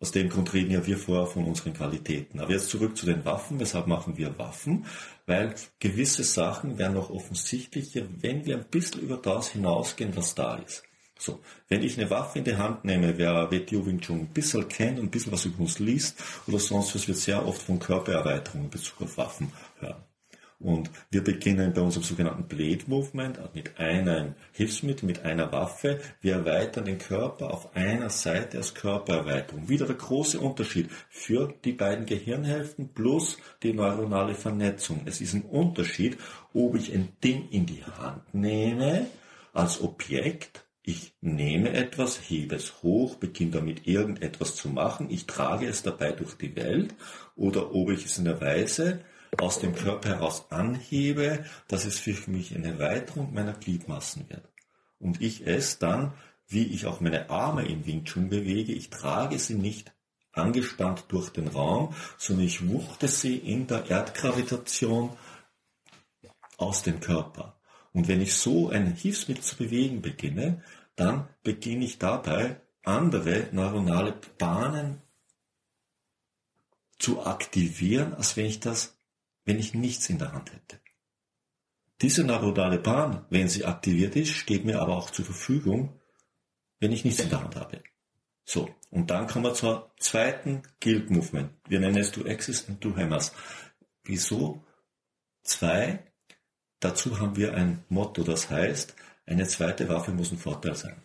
Aus 0.00 0.12
dem 0.12 0.28
Grund 0.28 0.52
reden 0.54 0.70
ja 0.70 0.86
wir 0.86 0.96
vorher 0.96 1.26
von 1.26 1.44
unseren 1.44 1.72
Qualitäten. 1.72 2.38
Aber 2.38 2.52
jetzt 2.52 2.68
zurück 2.68 2.96
zu 2.96 3.04
den 3.04 3.24
Waffen. 3.24 3.58
Weshalb 3.58 3.88
machen 3.88 4.16
wir 4.16 4.38
Waffen? 4.38 4.86
Weil 5.26 5.54
gewisse 5.80 6.22
Sachen 6.22 6.78
werden 6.78 6.94
noch 6.94 7.10
offensichtlicher, 7.10 8.02
wenn 8.20 8.46
wir 8.46 8.58
ein 8.58 8.68
bisschen 8.70 9.00
über 9.00 9.16
das 9.16 9.48
hinausgehen, 9.48 10.14
was 10.14 10.36
da 10.36 10.56
ist. 10.56 10.84
So, 11.18 11.40
wenn 11.68 11.82
ich 11.82 11.98
eine 11.98 12.08
Waffe 12.10 12.38
in 12.38 12.44
die 12.44 12.56
Hand 12.56 12.84
nehme, 12.84 13.18
wer 13.18 13.50
WTO 13.50 13.84
Wing 13.84 14.00
Chun 14.00 14.20
ein 14.20 14.28
bisschen 14.28 14.68
kennt 14.68 14.98
und 14.98 15.06
ein 15.06 15.10
bisschen 15.10 15.32
was 15.32 15.44
über 15.44 15.60
uns 15.60 15.80
liest 15.80 16.22
oder 16.46 16.60
sonst 16.60 16.94
was, 16.94 17.08
wird 17.08 17.18
sehr 17.18 17.44
oft 17.44 17.60
von 17.60 17.80
Körpererweiterung 17.80 18.64
in 18.64 18.70
Bezug 18.70 19.02
auf 19.02 19.18
Waffen 19.18 19.52
hören. 19.80 20.02
Und 20.60 20.90
wir 21.10 21.22
beginnen 21.22 21.72
bei 21.72 21.80
unserem 21.80 22.02
sogenannten 22.02 22.48
Blade 22.48 22.84
Movement 22.88 23.38
mit 23.54 23.78
einem 23.78 24.34
Hilfsmittel, 24.52 25.06
mit 25.06 25.24
einer 25.24 25.52
Waffe. 25.52 26.00
Wir 26.20 26.34
erweitern 26.34 26.84
den 26.84 26.98
Körper 26.98 27.52
auf 27.52 27.76
einer 27.76 28.10
Seite 28.10 28.58
als 28.58 28.74
Körpererweiterung. 28.74 29.68
Wieder 29.68 29.86
der 29.86 29.94
große 29.94 30.40
Unterschied 30.40 30.90
für 31.10 31.54
die 31.64 31.72
beiden 31.72 32.06
Gehirnhälften 32.06 32.92
plus 32.92 33.38
die 33.62 33.72
neuronale 33.72 34.34
Vernetzung. 34.34 35.02
Es 35.04 35.20
ist 35.20 35.34
ein 35.34 35.42
Unterschied, 35.42 36.18
ob 36.52 36.74
ich 36.74 36.92
ein 36.92 37.10
Ding 37.22 37.48
in 37.50 37.66
die 37.66 37.84
Hand 37.84 38.34
nehme 38.34 39.06
als 39.52 39.80
Objekt 39.80 40.64
ich 40.88 41.12
nehme 41.20 41.74
etwas, 41.74 42.18
hebe 42.30 42.56
es 42.56 42.82
hoch, 42.82 43.16
beginne 43.16 43.50
damit 43.50 43.86
irgendetwas 43.86 44.56
zu 44.56 44.70
machen, 44.70 45.10
ich 45.10 45.26
trage 45.26 45.66
es 45.66 45.82
dabei 45.82 46.12
durch 46.12 46.34
die 46.38 46.56
Welt 46.56 46.94
oder 47.36 47.74
ob 47.74 47.90
ich 47.90 48.06
es 48.06 48.16
in 48.16 48.24
der 48.24 48.40
Weise 48.40 49.04
aus 49.36 49.60
dem 49.60 49.74
Körper 49.74 50.08
heraus 50.08 50.50
anhebe, 50.50 51.44
dass 51.68 51.84
es 51.84 51.98
für 51.98 52.16
mich 52.30 52.54
eine 52.54 52.68
Erweiterung 52.68 53.34
meiner 53.34 53.52
Gliedmassen 53.52 54.30
wird. 54.30 54.48
Und 54.98 55.20
ich 55.20 55.46
es 55.46 55.78
dann, 55.78 56.14
wie 56.46 56.64
ich 56.64 56.86
auch 56.86 57.00
meine 57.00 57.28
Arme 57.28 57.68
im 57.68 57.84
Wing 57.84 58.04
bewege, 58.30 58.72
ich 58.72 58.88
trage 58.88 59.38
sie 59.38 59.56
nicht 59.56 59.92
angespannt 60.32 61.04
durch 61.08 61.28
den 61.28 61.48
Raum, 61.48 61.94
sondern 62.16 62.46
ich 62.46 62.66
wuchte 62.66 63.08
sie 63.08 63.36
in 63.36 63.66
der 63.66 63.90
Erdgravitation 63.90 65.10
aus 66.56 66.82
dem 66.82 67.00
Körper. 67.00 67.58
Und 67.92 68.08
wenn 68.08 68.20
ich 68.20 68.34
so 68.34 68.68
ein 68.68 68.94
Hilfsmittel 68.94 69.42
zu 69.42 69.56
bewegen 69.56 70.02
beginne, 70.02 70.62
dann 70.98 71.28
beginne 71.42 71.84
ich 71.84 71.98
dabei, 71.98 72.60
andere 72.82 73.48
neuronale 73.52 74.18
Bahnen 74.38 75.00
zu 76.98 77.24
aktivieren, 77.24 78.14
als 78.14 78.36
wenn 78.36 78.46
ich 78.46 78.60
das, 78.60 78.98
wenn 79.44 79.58
ich 79.58 79.74
nichts 79.74 80.10
in 80.10 80.18
der 80.18 80.32
Hand 80.32 80.52
hätte. 80.52 80.80
Diese 82.00 82.24
neuronale 82.24 82.78
Bahn, 82.78 83.24
wenn 83.30 83.48
sie 83.48 83.64
aktiviert 83.64 84.16
ist, 84.16 84.30
steht 84.30 84.64
mir 84.64 84.80
aber 84.80 84.96
auch 84.96 85.10
zur 85.10 85.24
Verfügung, 85.24 86.00
wenn 86.80 86.92
ich 86.92 87.04
nichts 87.04 87.20
in 87.20 87.30
der 87.30 87.42
Hand 87.42 87.56
habe. 87.56 87.82
So, 88.44 88.70
und 88.90 89.10
dann 89.10 89.26
kommen 89.26 89.44
wir 89.44 89.54
zur 89.54 89.92
zweiten 89.98 90.62
Guild 90.80 91.10
Movement. 91.10 91.50
Wir 91.68 91.80
nennen 91.80 91.98
es 91.98 92.12
Do 92.12 92.24
Axis 92.24 92.62
und 92.62 92.84
Do 92.84 92.96
Hammers. 92.96 93.32
Wieso? 94.04 94.64
Zwei. 95.42 96.04
Dazu 96.80 97.18
haben 97.20 97.36
wir 97.36 97.54
ein 97.54 97.84
Motto, 97.88 98.22
das 98.22 98.50
heißt, 98.50 98.94
eine 99.28 99.46
zweite 99.46 99.88
Waffe 99.88 100.10
muss 100.12 100.32
ein 100.32 100.38
Vorteil 100.38 100.74
sein. 100.74 100.96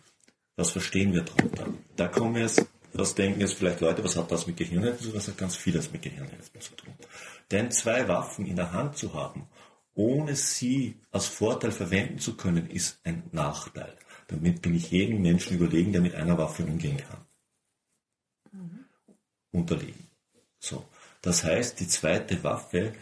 Was 0.56 0.70
verstehen 0.70 1.12
wir 1.12 1.22
darunter? 1.22 1.66
Da 1.96 2.08
kommen 2.08 2.36
jetzt, 2.36 2.64
was 2.92 3.14
denken 3.14 3.40
jetzt 3.40 3.54
vielleicht 3.54 3.80
Leute, 3.80 4.04
was 4.04 4.16
hat 4.16 4.30
das 4.30 4.46
mit 4.46 4.56
Gehirnhälften 4.56 5.04
zu 5.04 5.10
tun? 5.10 5.18
Das 5.18 5.28
hat 5.28 5.38
ganz 5.38 5.56
vieles 5.56 5.92
mit 5.92 6.02
Gehirnhälften 6.02 6.60
zu 6.60 6.74
tun. 6.74 6.94
Denn 7.50 7.70
zwei 7.70 8.06
Waffen 8.08 8.46
in 8.46 8.56
der 8.56 8.72
Hand 8.72 8.96
zu 8.96 9.14
haben, 9.14 9.48
ohne 9.94 10.36
sie 10.36 11.00
als 11.10 11.26
Vorteil 11.26 11.72
verwenden 11.72 12.18
zu 12.18 12.36
können, 12.36 12.68
ist 12.70 13.00
ein 13.04 13.24
Nachteil. 13.32 13.96
Damit 14.28 14.62
bin 14.62 14.74
ich 14.74 14.90
jedem 14.90 15.22
Menschen 15.22 15.56
überlegen, 15.56 15.92
der 15.92 16.00
mit 16.00 16.14
einer 16.14 16.38
Waffe 16.38 16.64
umgehen 16.64 16.96
kann. 16.96 17.26
Mhm. 18.52 18.84
Unterlegen. 19.52 20.08
So. 20.58 20.84
Das 21.20 21.44
heißt, 21.44 21.78
die 21.80 21.88
zweite 21.88 22.42
Waffe 22.42 22.94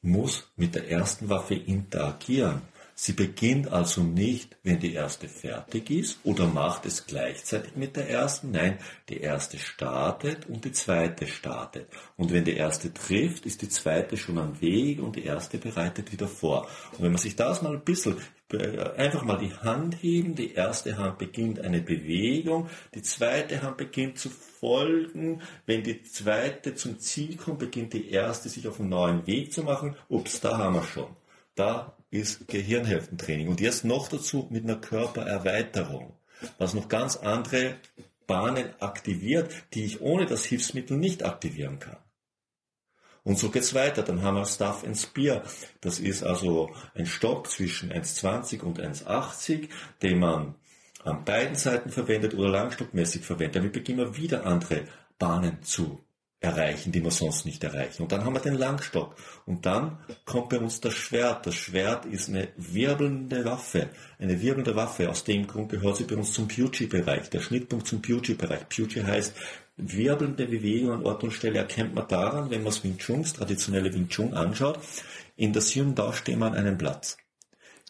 muss 0.00 0.52
mit 0.56 0.74
der 0.74 0.88
ersten 0.90 1.28
Waffe 1.28 1.54
interagieren. 1.54 2.62
Sie 2.96 3.12
beginnt 3.12 3.72
also 3.72 4.02
nicht, 4.02 4.56
wenn 4.62 4.78
die 4.78 4.94
erste 4.94 5.28
fertig 5.28 5.90
ist 5.90 6.18
oder 6.22 6.46
macht 6.46 6.86
es 6.86 7.06
gleichzeitig 7.06 7.74
mit 7.74 7.96
der 7.96 8.08
ersten. 8.08 8.52
Nein, 8.52 8.78
die 9.08 9.20
erste 9.20 9.58
startet 9.58 10.46
und 10.46 10.64
die 10.64 10.70
zweite 10.70 11.26
startet. 11.26 11.88
Und 12.16 12.32
wenn 12.32 12.44
die 12.44 12.56
erste 12.56 12.94
trifft, 12.94 13.46
ist 13.46 13.62
die 13.62 13.68
zweite 13.68 14.16
schon 14.16 14.38
am 14.38 14.60
Weg 14.60 15.02
und 15.02 15.16
die 15.16 15.24
erste 15.24 15.58
bereitet 15.58 16.12
wieder 16.12 16.28
vor. 16.28 16.68
Und 16.92 17.02
wenn 17.02 17.10
man 17.10 17.20
sich 17.20 17.34
das 17.34 17.62
mal 17.62 17.72
ein 17.72 17.84
bisschen, 17.84 18.16
äh, 18.52 18.78
einfach 18.96 19.24
mal 19.24 19.38
die 19.38 19.54
Hand 19.54 19.96
heben, 20.00 20.36
die 20.36 20.52
erste 20.52 20.96
Hand 20.96 21.18
beginnt 21.18 21.58
eine 21.60 21.80
Bewegung, 21.80 22.68
die 22.94 23.02
zweite 23.02 23.60
Hand 23.62 23.76
beginnt 23.76 24.18
zu 24.20 24.30
folgen. 24.30 25.42
Wenn 25.66 25.82
die 25.82 26.02
zweite 26.04 26.76
zum 26.76 27.00
Ziel 27.00 27.36
kommt, 27.36 27.58
beginnt 27.58 27.92
die 27.92 28.10
erste 28.10 28.48
sich 28.48 28.68
auf 28.68 28.78
einen 28.78 28.90
neuen 28.90 29.26
Weg 29.26 29.52
zu 29.52 29.64
machen. 29.64 29.96
Ups, 30.08 30.40
da 30.40 30.58
haben 30.58 30.76
wir 30.76 30.84
schon. 30.84 31.08
Da 31.54 31.96
ist 32.10 32.48
Gehirnhälftentraining. 32.48 33.48
Und 33.48 33.60
jetzt 33.60 33.84
noch 33.84 34.08
dazu 34.08 34.46
mit 34.50 34.64
einer 34.64 34.76
Körpererweiterung, 34.76 36.14
was 36.58 36.74
noch 36.74 36.88
ganz 36.88 37.16
andere 37.16 37.76
Bahnen 38.26 38.68
aktiviert, 38.80 39.52
die 39.74 39.84
ich 39.84 40.00
ohne 40.00 40.26
das 40.26 40.44
Hilfsmittel 40.44 40.96
nicht 40.96 41.24
aktivieren 41.24 41.78
kann. 41.78 41.98
Und 43.24 43.38
so 43.38 43.50
geht's 43.50 43.74
weiter. 43.74 44.02
Dann 44.02 44.22
haben 44.22 44.36
wir 44.36 44.44
Staff 44.44 44.84
and 44.84 44.96
Spear. 44.96 45.42
Das 45.80 45.98
ist 45.98 46.22
also 46.22 46.70
ein 46.94 47.06
Stock 47.06 47.48
zwischen 47.48 47.90
1,20 47.90 48.60
und 48.60 48.80
1,80, 48.80 49.68
den 50.02 50.18
man 50.18 50.54
an 51.02 51.24
beiden 51.24 51.56
Seiten 51.56 51.90
verwendet 51.90 52.34
oder 52.34 52.48
langstockmäßig 52.48 53.24
verwendet. 53.24 53.56
Damit 53.56 53.72
beginnen 53.72 53.98
wir 53.98 54.16
wieder 54.16 54.46
andere 54.46 54.84
Bahnen 55.18 55.62
zu 55.62 56.03
erreichen, 56.44 56.92
die 56.92 57.02
wir 57.02 57.10
sonst 57.10 57.44
nicht 57.44 57.64
erreichen. 57.64 58.02
Und 58.02 58.12
dann 58.12 58.24
haben 58.24 58.34
wir 58.34 58.40
den 58.40 58.54
Langstock. 58.54 59.16
Und 59.46 59.66
dann 59.66 59.98
kommt 60.24 60.50
bei 60.50 60.58
uns 60.58 60.80
das 60.80 60.94
Schwert. 60.94 61.46
Das 61.46 61.54
Schwert 61.54 62.06
ist 62.06 62.28
eine 62.28 62.48
wirbelnde 62.56 63.44
Waffe. 63.44 63.88
Eine 64.18 64.40
wirbelnde 64.40 64.76
Waffe. 64.76 65.10
Aus 65.10 65.24
dem 65.24 65.46
Grund 65.46 65.70
gehört 65.70 65.96
sie 65.96 66.04
bei 66.04 66.16
uns 66.16 66.32
zum 66.32 66.46
Puji-Bereich. 66.46 67.30
Der 67.30 67.40
Schnittpunkt 67.40 67.86
zum 67.86 68.00
Puji-Bereich. 68.00 68.68
Puji 68.68 69.02
heißt 69.02 69.34
wirbelnde 69.76 70.46
Bewegung 70.46 70.92
an 70.92 71.04
Ort 71.04 71.24
und 71.24 71.32
Stelle 71.32 71.58
erkennt 71.58 71.94
man 71.94 72.06
daran, 72.06 72.50
wenn 72.50 72.62
man 72.62 72.72
das 72.72 72.84
Wing 72.84 72.98
Chun, 72.98 73.22
das 73.22 73.32
traditionelle 73.32 73.92
Wing 73.92 74.08
Chun 74.08 74.34
anschaut. 74.34 74.78
In 75.36 75.52
der 75.52 75.62
Sium 75.62 75.94
Da 75.96 76.12
stehen 76.12 76.38
wir 76.38 76.46
an 76.46 76.54
einem 76.54 76.78
Platz. 76.78 77.16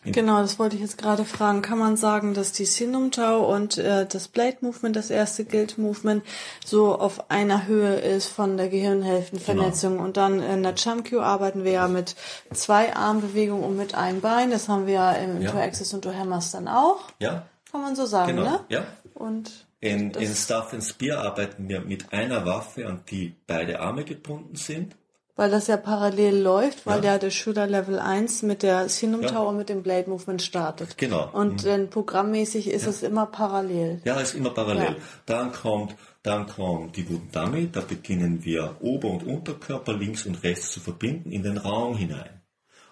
Genau, 0.04 0.42
das 0.42 0.58
wollte 0.58 0.76
ich 0.76 0.82
jetzt 0.82 0.98
gerade 0.98 1.24
fragen. 1.24 1.62
Kann 1.62 1.78
man 1.78 1.96
sagen, 1.96 2.34
dass 2.34 2.52
die 2.52 2.66
Sinum 2.66 3.10
Tau 3.10 3.52
und 3.52 3.78
äh, 3.78 4.06
das 4.06 4.28
Blade 4.28 4.58
Movement, 4.60 4.96
das 4.96 5.10
erste 5.10 5.44
Guild 5.44 5.78
Movement, 5.78 6.22
so 6.64 6.98
auf 6.98 7.30
einer 7.30 7.66
Höhe 7.66 7.94
ist 7.94 8.28
von 8.28 8.56
der 8.56 8.68
Gehirnhälftenvernetzung? 8.68 9.92
Genau. 9.92 10.04
Und 10.04 10.16
dann 10.16 10.42
in 10.42 10.62
der 10.62 10.74
Chumq 10.74 11.12
arbeiten 11.14 11.64
wir 11.64 11.72
ja 11.72 11.88
mit 11.88 12.16
zwei 12.52 12.94
Armbewegungen 12.94 13.64
und 13.64 13.76
mit 13.76 13.94
einem 13.94 14.20
Bein. 14.20 14.50
Das 14.50 14.68
haben 14.68 14.86
wir 14.86 14.94
ja 14.94 15.12
im 15.12 15.40
ja. 15.40 15.50
Toe-Axis 15.50 15.94
und 15.94 16.02
Toe-Hammers 16.02 16.50
dann 16.50 16.68
auch. 16.68 17.00
Ja. 17.18 17.46
Kann 17.70 17.80
man 17.80 17.96
so 17.96 18.06
sagen, 18.06 18.36
genau. 18.36 18.50
ne? 18.50 18.60
Ja. 18.68 18.84
Und 19.14 19.66
in, 19.80 20.10
in 20.12 20.34
Staff 20.34 20.72
and 20.72 20.82
Spear 20.82 21.22
arbeiten 21.22 21.68
wir 21.68 21.80
mit 21.80 22.12
einer 22.12 22.46
Waffe, 22.46 22.86
an 22.86 23.02
die 23.10 23.34
beide 23.46 23.80
Arme 23.80 24.04
gebunden 24.04 24.56
sind. 24.56 24.96
Weil 25.36 25.50
das 25.50 25.66
ja 25.66 25.76
parallel 25.76 26.40
läuft, 26.40 26.86
weil 26.86 26.96
ja. 26.96 27.00
der, 27.00 27.18
der 27.18 27.30
Shooter 27.30 27.66
Level 27.66 27.98
1 27.98 28.42
mit 28.42 28.62
der 28.62 28.88
Sinum 28.88 29.22
ja. 29.22 29.30
Tower 29.30 29.52
mit 29.52 29.68
dem 29.68 29.82
Blade 29.82 30.08
Movement 30.08 30.40
startet. 30.42 30.96
Genau. 30.96 31.28
Und 31.32 31.64
mhm. 31.64 31.66
dann 31.66 31.90
programmmäßig 31.90 32.68
ist 32.68 32.84
ja. 32.84 32.90
es 32.90 33.02
immer 33.02 33.26
parallel. 33.26 34.00
Ja, 34.04 34.20
ist 34.20 34.34
immer 34.34 34.50
parallel. 34.50 34.96
Dann 35.26 35.50
kommt, 35.50 35.96
dann 36.22 36.46
kommt 36.46 36.96
die 36.96 37.08
Wooden 37.08 37.30
Dummy, 37.32 37.68
da 37.70 37.80
beginnen 37.80 38.44
wir 38.44 38.76
Ober- 38.80 39.10
und 39.10 39.24
Unterkörper 39.24 39.94
links 39.94 40.24
und 40.24 40.42
rechts 40.44 40.70
zu 40.70 40.78
verbinden 40.78 41.32
in 41.32 41.42
den 41.42 41.58
Raum 41.58 41.96
hinein. 41.96 42.40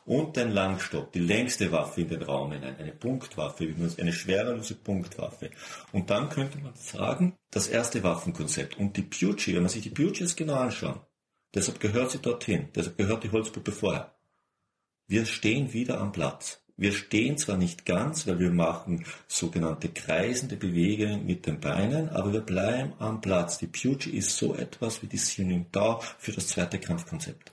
Und 0.04 0.36
den 0.36 0.50
Langstock, 0.50 1.12
die 1.12 1.20
längste 1.20 1.70
Waffe 1.70 2.00
in 2.00 2.08
den 2.08 2.22
Raum 2.22 2.50
hinein, 2.50 2.74
eine 2.76 2.90
Punktwaffe, 2.90 3.72
eine 3.98 4.12
schwerelose 4.12 4.74
Punktwaffe. 4.74 5.50
Und 5.92 6.10
dann 6.10 6.28
könnte 6.28 6.58
man 6.58 6.74
sagen, 6.74 7.36
das 7.52 7.68
erste 7.68 8.02
Waffenkonzept 8.02 8.78
und 8.78 8.96
die 8.96 9.02
Pucci, 9.02 9.54
wenn 9.54 9.62
man 9.62 9.70
sich 9.70 9.82
die 9.82 9.90
Pucci 9.90 10.24
jetzt 10.24 10.36
genau 10.36 10.54
anschaut, 10.54 11.06
Deshalb 11.54 11.80
gehört 11.80 12.10
sie 12.10 12.18
dorthin. 12.18 12.68
Deshalb 12.74 12.96
gehört 12.96 13.24
die 13.24 13.30
Holzpuppe 13.30 13.72
vorher. 13.72 14.14
Wir 15.06 15.26
stehen 15.26 15.72
wieder 15.72 16.00
am 16.00 16.12
Platz. 16.12 16.62
Wir 16.76 16.92
stehen 16.92 17.36
zwar 17.36 17.58
nicht 17.58 17.84
ganz, 17.84 18.26
weil 18.26 18.38
wir 18.38 18.50
machen 18.50 19.04
sogenannte 19.28 19.90
kreisende 19.90 20.56
Bewegungen 20.56 21.26
mit 21.26 21.46
den 21.46 21.60
Beinen, 21.60 22.08
aber 22.08 22.32
wir 22.32 22.40
bleiben 22.40 22.94
am 22.98 23.20
Platz. 23.20 23.58
Die 23.58 23.66
Pucci 23.66 24.10
ist 24.10 24.36
so 24.36 24.54
etwas 24.54 25.02
wie 25.02 25.06
die 25.06 25.18
Synonym 25.18 25.66
da 25.70 26.00
für 26.18 26.32
das 26.32 26.48
zweite 26.48 26.78
Kampfkonzept. 26.80 27.52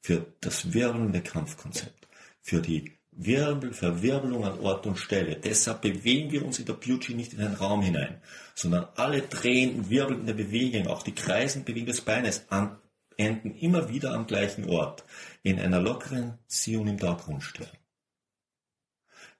Für 0.00 0.26
das 0.40 0.72
wirbelnde 0.72 1.20
Kampfkonzept. 1.20 2.08
Für 2.42 2.60
die 2.60 2.92
Wirbel, 3.12 3.72
Verwirbelung 3.72 4.44
an 4.44 4.58
Ort 4.60 4.86
und 4.86 4.98
Stelle. 4.98 5.36
Deshalb 5.36 5.82
bewegen 5.82 6.32
wir 6.32 6.44
uns 6.44 6.58
in 6.58 6.64
der 6.64 6.74
Pucci 6.74 7.14
nicht 7.14 7.34
in 7.34 7.40
einen 7.40 7.54
Raum 7.54 7.82
hinein, 7.82 8.20
sondern 8.54 8.88
alle 8.96 9.22
drehenden, 9.22 9.90
wirbelnden 9.90 10.36
Bewegungen, 10.36 10.88
auch 10.88 11.02
die 11.02 11.14
kreisenden 11.14 11.66
Bewegungen 11.66 11.92
des 11.92 12.00
Beines 12.00 12.44
an 12.50 12.78
enden 13.20 13.54
immer 13.54 13.88
wieder 13.88 14.12
am 14.12 14.26
gleichen 14.26 14.68
Ort, 14.68 15.04
in 15.42 15.60
einer 15.60 15.80
lockeren 15.80 16.38
Ziehung 16.46 16.88
im 16.88 16.96
Grundstelle. 16.96 17.70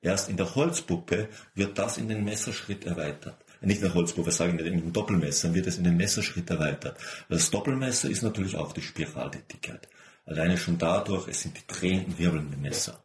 Erst 0.02 0.28
in 0.28 0.36
der 0.36 0.54
Holzpuppe 0.54 1.28
wird 1.54 1.78
das 1.78 1.98
in 1.98 2.08
den 2.08 2.24
Messerschritt 2.24 2.86
erweitert. 2.86 3.36
Nicht 3.60 3.82
in 3.82 3.88
der 3.88 3.94
Holzpuppe, 3.94 4.32
sagen 4.32 4.56
wir 4.56 4.64
in 4.64 4.78
dem 4.78 4.92
Doppelmesser, 4.92 5.52
wird 5.54 5.66
es 5.66 5.76
in 5.76 5.84
den 5.84 5.96
Messerschritt 5.96 6.48
erweitert. 6.48 6.98
Das 7.28 7.50
Doppelmesser 7.50 8.08
ist 8.08 8.22
natürlich 8.22 8.56
auch 8.56 8.72
die 8.72 8.80
Spiraltätigkeit. 8.80 9.88
Alleine 10.24 10.56
schon 10.56 10.78
dadurch, 10.78 11.28
es 11.28 11.42
sind 11.42 11.56
die 11.56 11.66
drehenden, 11.66 12.18
wirbelnden 12.18 12.62
Messer. 12.62 13.04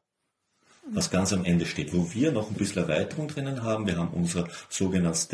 Was 0.91 1.09
ganz 1.09 1.33
am 1.33 1.43
Ende 1.43 1.65
steht. 1.65 1.93
Wo 1.93 2.13
wir 2.13 2.31
noch 2.31 2.49
ein 2.49 2.55
bisschen 2.55 2.83
Erweiterung 2.83 3.27
drinnen 3.27 3.63
haben, 3.63 3.87
wir 3.87 3.97
haben 3.97 4.13
unser 4.13 4.47
sogenanntes 4.69 5.27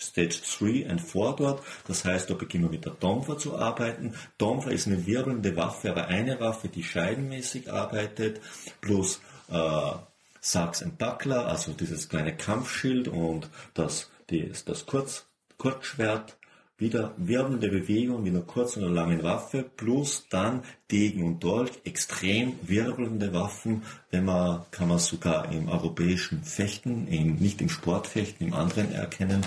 Stage 0.00 0.40
3 0.58 0.88
and 0.88 1.00
4 1.00 1.34
dort. 1.36 1.62
Das 1.86 2.04
heißt, 2.04 2.30
da 2.30 2.34
beginnen 2.34 2.64
wir 2.64 2.70
mit 2.70 2.84
der 2.84 2.92
Domfer 2.92 3.38
zu 3.38 3.56
arbeiten. 3.56 4.14
Domfer 4.38 4.72
ist 4.72 4.86
eine 4.86 5.06
wirbelnde 5.06 5.54
Waffe, 5.56 5.90
aber 5.90 6.08
eine 6.08 6.40
Waffe, 6.40 6.68
die 6.68 6.82
scheidenmäßig 6.82 7.70
arbeitet, 7.70 8.40
plus 8.80 9.20
äh, 9.50 9.92
Sachs 10.40 10.82
and 10.82 10.96
Buckler, 10.96 11.46
also 11.46 11.72
dieses 11.72 12.08
kleine 12.08 12.34
Kampfschild 12.34 13.08
und 13.08 13.50
das, 13.74 14.10
die, 14.30 14.50
das 14.64 14.86
Kurz, 14.86 15.26
Kurzschwert 15.58 16.38
wieder 16.78 17.12
wirbelnde 17.18 17.68
Bewegung 17.68 18.22
mit 18.22 18.34
einer 18.34 18.42
kurzen 18.42 18.82
oder 18.82 18.92
langen 18.92 19.22
Waffe, 19.22 19.62
plus 19.76 20.26
dann 20.30 20.62
Degen 20.90 21.22
und 21.24 21.44
Dolch, 21.44 21.72
extrem 21.84 22.54
wirbelnde 22.62 23.34
Waffen, 23.34 23.82
wenn 24.10 24.24
man, 24.24 24.62
kann 24.70 24.88
man 24.88 24.98
sogar 24.98 25.52
im 25.52 25.68
europäischen 25.68 26.42
Fechten, 26.42 27.06
im, 27.06 27.36
nicht 27.36 27.60
im 27.60 27.68
Sportfechten, 27.68 28.46
im 28.46 28.54
anderen 28.54 28.92
erkennen 28.92 29.44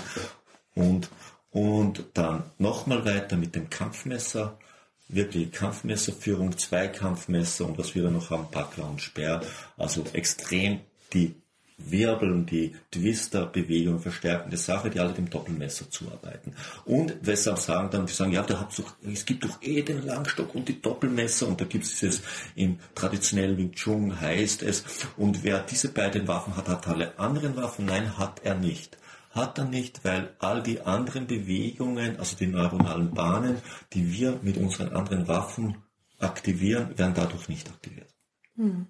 und, 0.74 1.10
und 1.50 2.04
dann 2.14 2.44
nochmal 2.58 3.04
weiter 3.04 3.36
mit 3.36 3.54
dem 3.54 3.70
Kampfmesser, 3.70 4.58
wirklich 5.08 5.52
Kampfmesserführung, 5.52 6.56
zwei 6.58 6.88
Kampfmesser 6.88 7.66
und 7.66 7.78
was 7.78 7.94
wir 7.94 8.02
dann 8.02 8.14
noch 8.14 8.30
haben, 8.30 8.50
Packler 8.50 8.88
und 8.88 9.00
Speer, 9.00 9.42
also 9.76 10.04
extrem 10.12 10.80
die 11.12 11.34
Wirbeln, 11.76 12.46
die 12.46 12.74
Twister-Bewegung 12.92 13.98
verstärkende 13.98 14.56
Sache, 14.56 14.90
die 14.90 15.00
alle 15.00 15.12
dem 15.12 15.28
Doppelmesser 15.28 15.90
zuarbeiten. 15.90 16.54
Und 16.84 17.16
weshalb 17.20 17.58
sagen 17.58 17.90
dann, 17.90 18.06
die 18.06 18.12
sagen, 18.12 18.32
ja, 18.32 18.42
da 18.42 18.68
doch, 18.76 18.94
es 19.12 19.26
gibt 19.26 19.44
doch 19.44 19.60
eh 19.60 19.82
den 19.82 20.06
Langstock 20.06 20.54
und 20.54 20.68
die 20.68 20.80
Doppelmesser 20.80 21.48
und 21.48 21.60
da 21.60 21.64
gibt 21.64 21.84
es 21.84 21.98
dieses 21.98 22.22
im 22.54 22.78
traditionellen 22.94 23.56
Wing 23.56 23.72
Chun 23.72 24.20
heißt 24.20 24.62
es. 24.62 24.84
Und 25.16 25.42
wer 25.42 25.60
diese 25.60 25.88
beiden 25.88 26.28
Waffen 26.28 26.56
hat, 26.56 26.68
hat 26.68 26.86
alle 26.86 27.18
anderen 27.18 27.56
Waffen. 27.56 27.86
Nein, 27.86 28.18
hat 28.18 28.40
er 28.44 28.54
nicht. 28.54 28.96
Hat 29.34 29.58
er 29.58 29.64
nicht, 29.64 30.04
weil 30.04 30.32
all 30.38 30.62
die 30.62 30.80
anderen 30.82 31.26
Bewegungen, 31.26 32.20
also 32.20 32.36
die 32.36 32.46
neuronalen 32.46 33.12
Bahnen, 33.12 33.60
die 33.92 34.12
wir 34.12 34.38
mit 34.42 34.56
unseren 34.56 34.94
anderen 34.94 35.26
Waffen 35.26 35.82
aktivieren, 36.20 36.96
werden 36.96 37.14
dadurch 37.16 37.48
nicht 37.48 37.68
aktiviert. 37.68 38.14
Hm, 38.54 38.86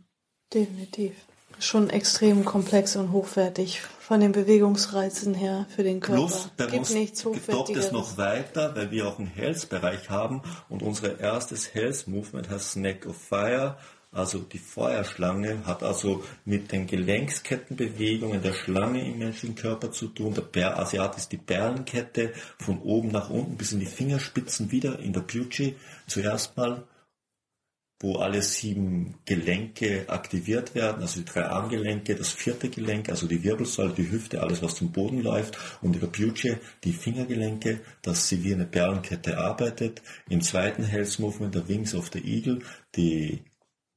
definitiv. 0.52 1.14
Schon 1.59 1.88
extrem 1.88 2.44
komplex 2.44 2.94
und 2.96 3.12
hochwertig 3.12 3.80
von 4.00 4.20
den 4.20 4.33
Bewegungsreizen 4.33 5.33
her 5.33 5.66
für 5.74 5.83
den 5.83 6.00
Körper. 6.00 6.26
Plus, 6.26 6.50
bei 6.59 6.66
Gibt 6.66 6.90
nichts 6.90 7.24
geht 7.24 7.76
es 7.76 7.90
noch 7.90 8.18
weiter, 8.18 8.76
weil 8.76 8.90
wir 8.90 9.09
auch 9.09 9.18
einen 9.18 9.28
Health-Bereich 9.28 10.11
haben 10.11 10.42
und 10.68 10.83
unser 10.83 11.18
erstes 11.20 11.72
Health-Movement 11.72 12.50
heißt 12.50 12.72
Snack 12.72 13.07
of 13.07 13.16
Fire 13.16 13.78
also 14.14 14.38
die 14.38 14.59
Feuerschlange 14.59 15.66
hat 15.66 15.83
also 15.83 16.24
mit 16.44 16.72
den 16.72 16.87
Gelenkskettenbewegungen 16.87 18.40
der 18.40 18.53
Schlange 18.53 19.05
im 19.07 19.18
menschlichen 19.18 19.57
Körper 19.57 19.90
zu 19.90 20.09
tun. 20.09 20.35
Der 20.55 20.79
Asiat 20.79 21.16
ist 21.16 21.33
die 21.33 21.37
Perlenkette 21.37 22.33
von 22.59 22.81
oben 22.81 23.09
nach 23.09 23.31
unten 23.31 23.57
bis 23.57 23.72
in 23.72 23.81
die 23.81 23.87
Fingerspitzen 23.87 24.70
wieder 24.70 24.98
in 25.00 25.12
der 25.12 25.22
Pucci 25.22 25.74
zuerst 26.07 26.57
mal, 26.57 26.85
wo 28.00 28.16
alle 28.16 28.42
sieben 28.42 29.14
Gelenke 29.24 30.05
aktiviert 30.09 30.74
werden, 30.74 31.00
also 31.00 31.20
die 31.20 31.24
drei 31.24 31.46
Armgelenke, 31.46 32.14
das 32.14 32.29
vierte 32.29 32.68
Gelenk, 32.68 33.09
also 33.09 33.27
die 33.27 33.42
Wirbelsäule, 33.42 33.94
die 33.94 34.11
Hüfte, 34.11 34.42
alles 34.42 34.62
was 34.62 34.74
zum 34.74 34.92
Boden 34.92 35.22
läuft 35.22 35.57
und 35.81 35.94
in 35.94 36.00
der 36.00 36.09
Pucci 36.09 36.57
die 36.85 36.92
Fingergelenke, 36.92 37.81
dass 38.03 38.29
sie 38.29 38.44
wie 38.44 38.53
eine 38.53 38.66
Perlenkette 38.66 39.38
arbeitet. 39.38 40.03
Im 40.29 40.42
zweiten 40.42 40.85
Health 40.85 41.18
Movement 41.18 41.55
der 41.55 41.66
Wings 41.66 41.94
of 41.94 42.11
the 42.12 42.18
Eagle, 42.18 42.61
die 42.94 43.42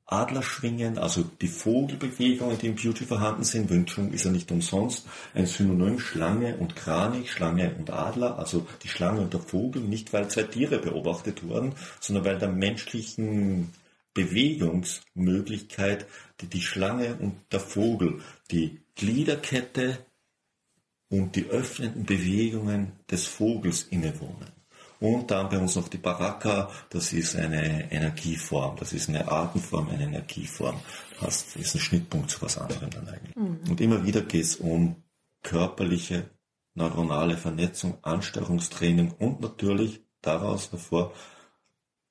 Adlerschwingen, 0.08 0.98
also 0.98 1.24
die 1.41 1.50
Vogelbewegungen, 1.50 2.58
die 2.58 2.67
im 2.67 2.76
Beauty 2.76 3.06
vorhanden 3.06 3.43
sind. 3.43 3.70
Wing 3.70 3.86
Chun 3.86 4.13
ist 4.13 4.24
ja 4.24 4.32
nicht 4.32 4.52
umsonst 4.52 5.06
ein 5.34 5.46
Synonym 5.46 6.00
Schlange 6.00 6.56
und 6.58 6.76
Kranich, 6.76 7.32
Schlange 7.32 7.76
und 7.76 7.89
Adler, 7.89 8.39
also 8.39 8.65
die 8.84 8.88
Schlange 8.88 9.22
und 9.22 9.34
der 9.34 9.41
Vogel, 9.41 9.82
nicht 9.82 10.13
weil 10.13 10.30
zwei 10.30 10.43
Tiere 10.43 10.80
beobachtet 10.80 11.43
wurden, 11.43 11.76
sondern 12.00 12.26
weil 12.26 12.39
der 12.39 12.50
menschlichen 12.50 13.74
Bewegungsmöglichkeit 14.13 16.08
die, 16.41 16.48
die 16.48 16.62
Schlange 16.62 17.15
und 17.17 17.36
der 17.52 17.60
Vogel, 17.60 18.22
die 18.50 18.80
Gliederkette 18.96 20.00
und 21.10 21.36
die 21.36 21.46
öffnenden 21.48 22.06
Bewegungen 22.06 22.93
des 23.12 23.28
Vogels 23.28 23.84
innewohnen. 23.84 24.57
Und 25.00 25.30
dann 25.30 25.50
bei 25.50 25.60
uns 25.60 25.76
noch 25.76 25.88
die 25.88 25.98
Baraka, 25.98 26.70
das 26.90 27.14
ist 27.14 27.36
eine 27.36 27.92
Energieform, 27.92 28.78
das 28.78 28.94
ist 28.94 29.10
eine 29.10 29.32
Artenform, 29.32 29.90
eine 29.90 30.04
Energieform. 30.04 30.80
Das 31.22 31.56
ist 31.56 31.76
ein 31.76 31.80
Schnittpunkt 31.80 32.32
zu 32.32 32.42
was 32.42 32.58
anderem 32.58 32.90
dann 32.90 33.08
eigentlich. 33.08 33.36
Mhm. 33.36 33.60
Und 33.70 33.82
immer 33.82 34.04
wieder 34.06 34.22
geht 34.22 34.44
es 34.44 34.56
um 34.56 35.04
körperliche, 35.44 36.30
neuronale 36.74 37.38
Vernetzung, 37.38 37.98
Ansteuerungstraining 38.04 39.12
und 39.20 39.42
natürlich 39.42 40.02
daraus 40.22 40.72
hervor 40.72 41.14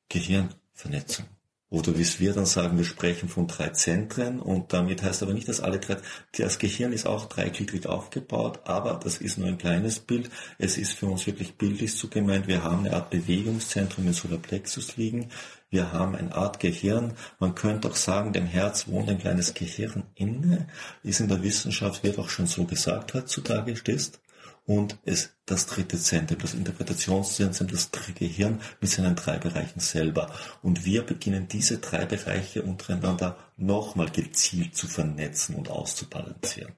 Gehirnvernetzung. 0.08 1.26
Oder 1.68 1.98
wie 1.98 2.06
wir 2.20 2.32
dann 2.32 2.46
sagen, 2.46 2.78
wir 2.78 2.84
sprechen 2.84 3.28
von 3.28 3.48
drei 3.48 3.70
Zentren 3.70 4.38
und 4.38 4.72
damit 4.72 5.02
heißt 5.02 5.24
aber 5.24 5.34
nicht, 5.34 5.48
dass 5.48 5.60
alle 5.60 5.80
drei, 5.80 5.96
das 6.38 6.60
Gehirn 6.60 6.92
ist 6.92 7.06
auch 7.06 7.26
dreigliedrig 7.26 7.86
aufgebaut, 7.86 8.60
aber 8.64 9.00
das 9.02 9.18
ist 9.18 9.36
nur 9.36 9.48
ein 9.48 9.58
kleines 9.58 9.98
Bild. 9.98 10.30
Es 10.58 10.78
ist 10.78 10.92
für 10.92 11.06
uns 11.06 11.26
wirklich 11.26 11.56
bildlich 11.56 11.94
so 11.94 12.06
gemeint, 12.06 12.46
wir 12.46 12.62
haben 12.62 12.86
eine 12.86 12.94
Art 12.94 13.10
Bewegungszentrum 13.10 14.06
im 14.06 14.12
Solarplexus 14.12 14.96
liegen, 14.96 15.30
wir 15.68 15.92
haben 15.92 16.14
eine 16.14 16.32
Art 16.36 16.60
Gehirn, 16.60 17.14
man 17.40 17.56
könnte 17.56 17.88
auch 17.88 17.96
sagen, 17.96 18.32
dem 18.32 18.46
Herz 18.46 18.86
wohnt 18.86 19.10
ein 19.10 19.18
kleines 19.18 19.52
Gehirn 19.52 20.04
inne, 20.14 20.68
ist 21.02 21.18
in 21.18 21.26
der 21.26 21.42
Wissenschaft, 21.42 22.04
wird 22.04 22.20
auch 22.20 22.28
schon 22.28 22.46
so 22.46 22.64
gesagt 22.64 23.12
heutzutage, 23.14 23.74
stehst. 23.74 24.20
Und 24.66 24.98
es 25.04 25.30
das 25.46 25.66
dritte 25.66 25.98
Zentrum, 25.98 26.38
das 26.40 26.54
Interpretationszentrum, 26.54 27.68
das 27.68 27.90
Gehirn 28.18 28.60
mit 28.80 28.90
seinen 28.90 29.14
drei 29.14 29.38
Bereichen 29.38 29.78
selber. 29.78 30.32
Und 30.60 30.84
wir 30.84 31.02
beginnen 31.02 31.46
diese 31.46 31.78
drei 31.78 32.04
Bereiche 32.04 32.62
untereinander 32.62 33.36
nochmal 33.56 34.10
gezielt 34.10 34.76
zu 34.76 34.88
vernetzen 34.88 35.54
und 35.54 35.70
auszubalancieren. 35.70 36.74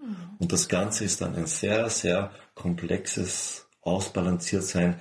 Mhm. 0.00 0.16
Und 0.38 0.52
das 0.52 0.68
Ganze 0.68 1.04
ist 1.04 1.20
dann 1.20 1.34
ein 1.34 1.46
sehr, 1.46 1.90
sehr 1.90 2.30
komplexes 2.54 3.66
Ausbalanciertsein 3.80 5.00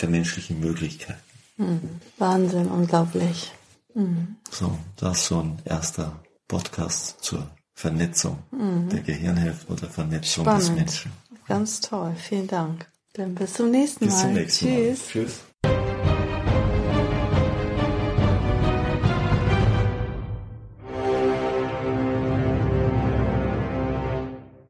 der 0.00 0.08
menschlichen 0.08 0.58
Möglichkeiten. 0.58 1.20
Mhm. 1.56 2.00
Wahnsinn, 2.18 2.66
unglaublich. 2.66 3.52
Mhm. 3.94 4.36
So, 4.50 4.76
das 4.96 5.18
ist 5.18 5.26
so 5.26 5.40
ein 5.40 5.62
erster 5.64 6.20
Podcast 6.48 7.22
zur 7.22 7.48
Vernetzung 7.74 8.38
mhm. 8.52 8.88
der 8.88 9.00
Gehirnhälfte 9.00 9.72
oder 9.72 9.88
Vernetzung 9.88 10.44
Spannend. 10.44 10.62
des 10.62 10.70
Menschen. 10.70 11.12
Ganz 11.46 11.80
toll, 11.80 12.14
vielen 12.16 12.46
Dank. 12.46 12.90
Dann 13.12 13.34
bis 13.34 13.54
zum 13.54 13.70
nächsten 13.70 14.06
Mal. 14.06 14.10
Bis 14.10 14.20
zum 14.20 14.32
nächsten 14.32 14.66
Tschüss. 14.66 14.98
Mal. 14.98 15.08
Tschüss. 15.08 15.40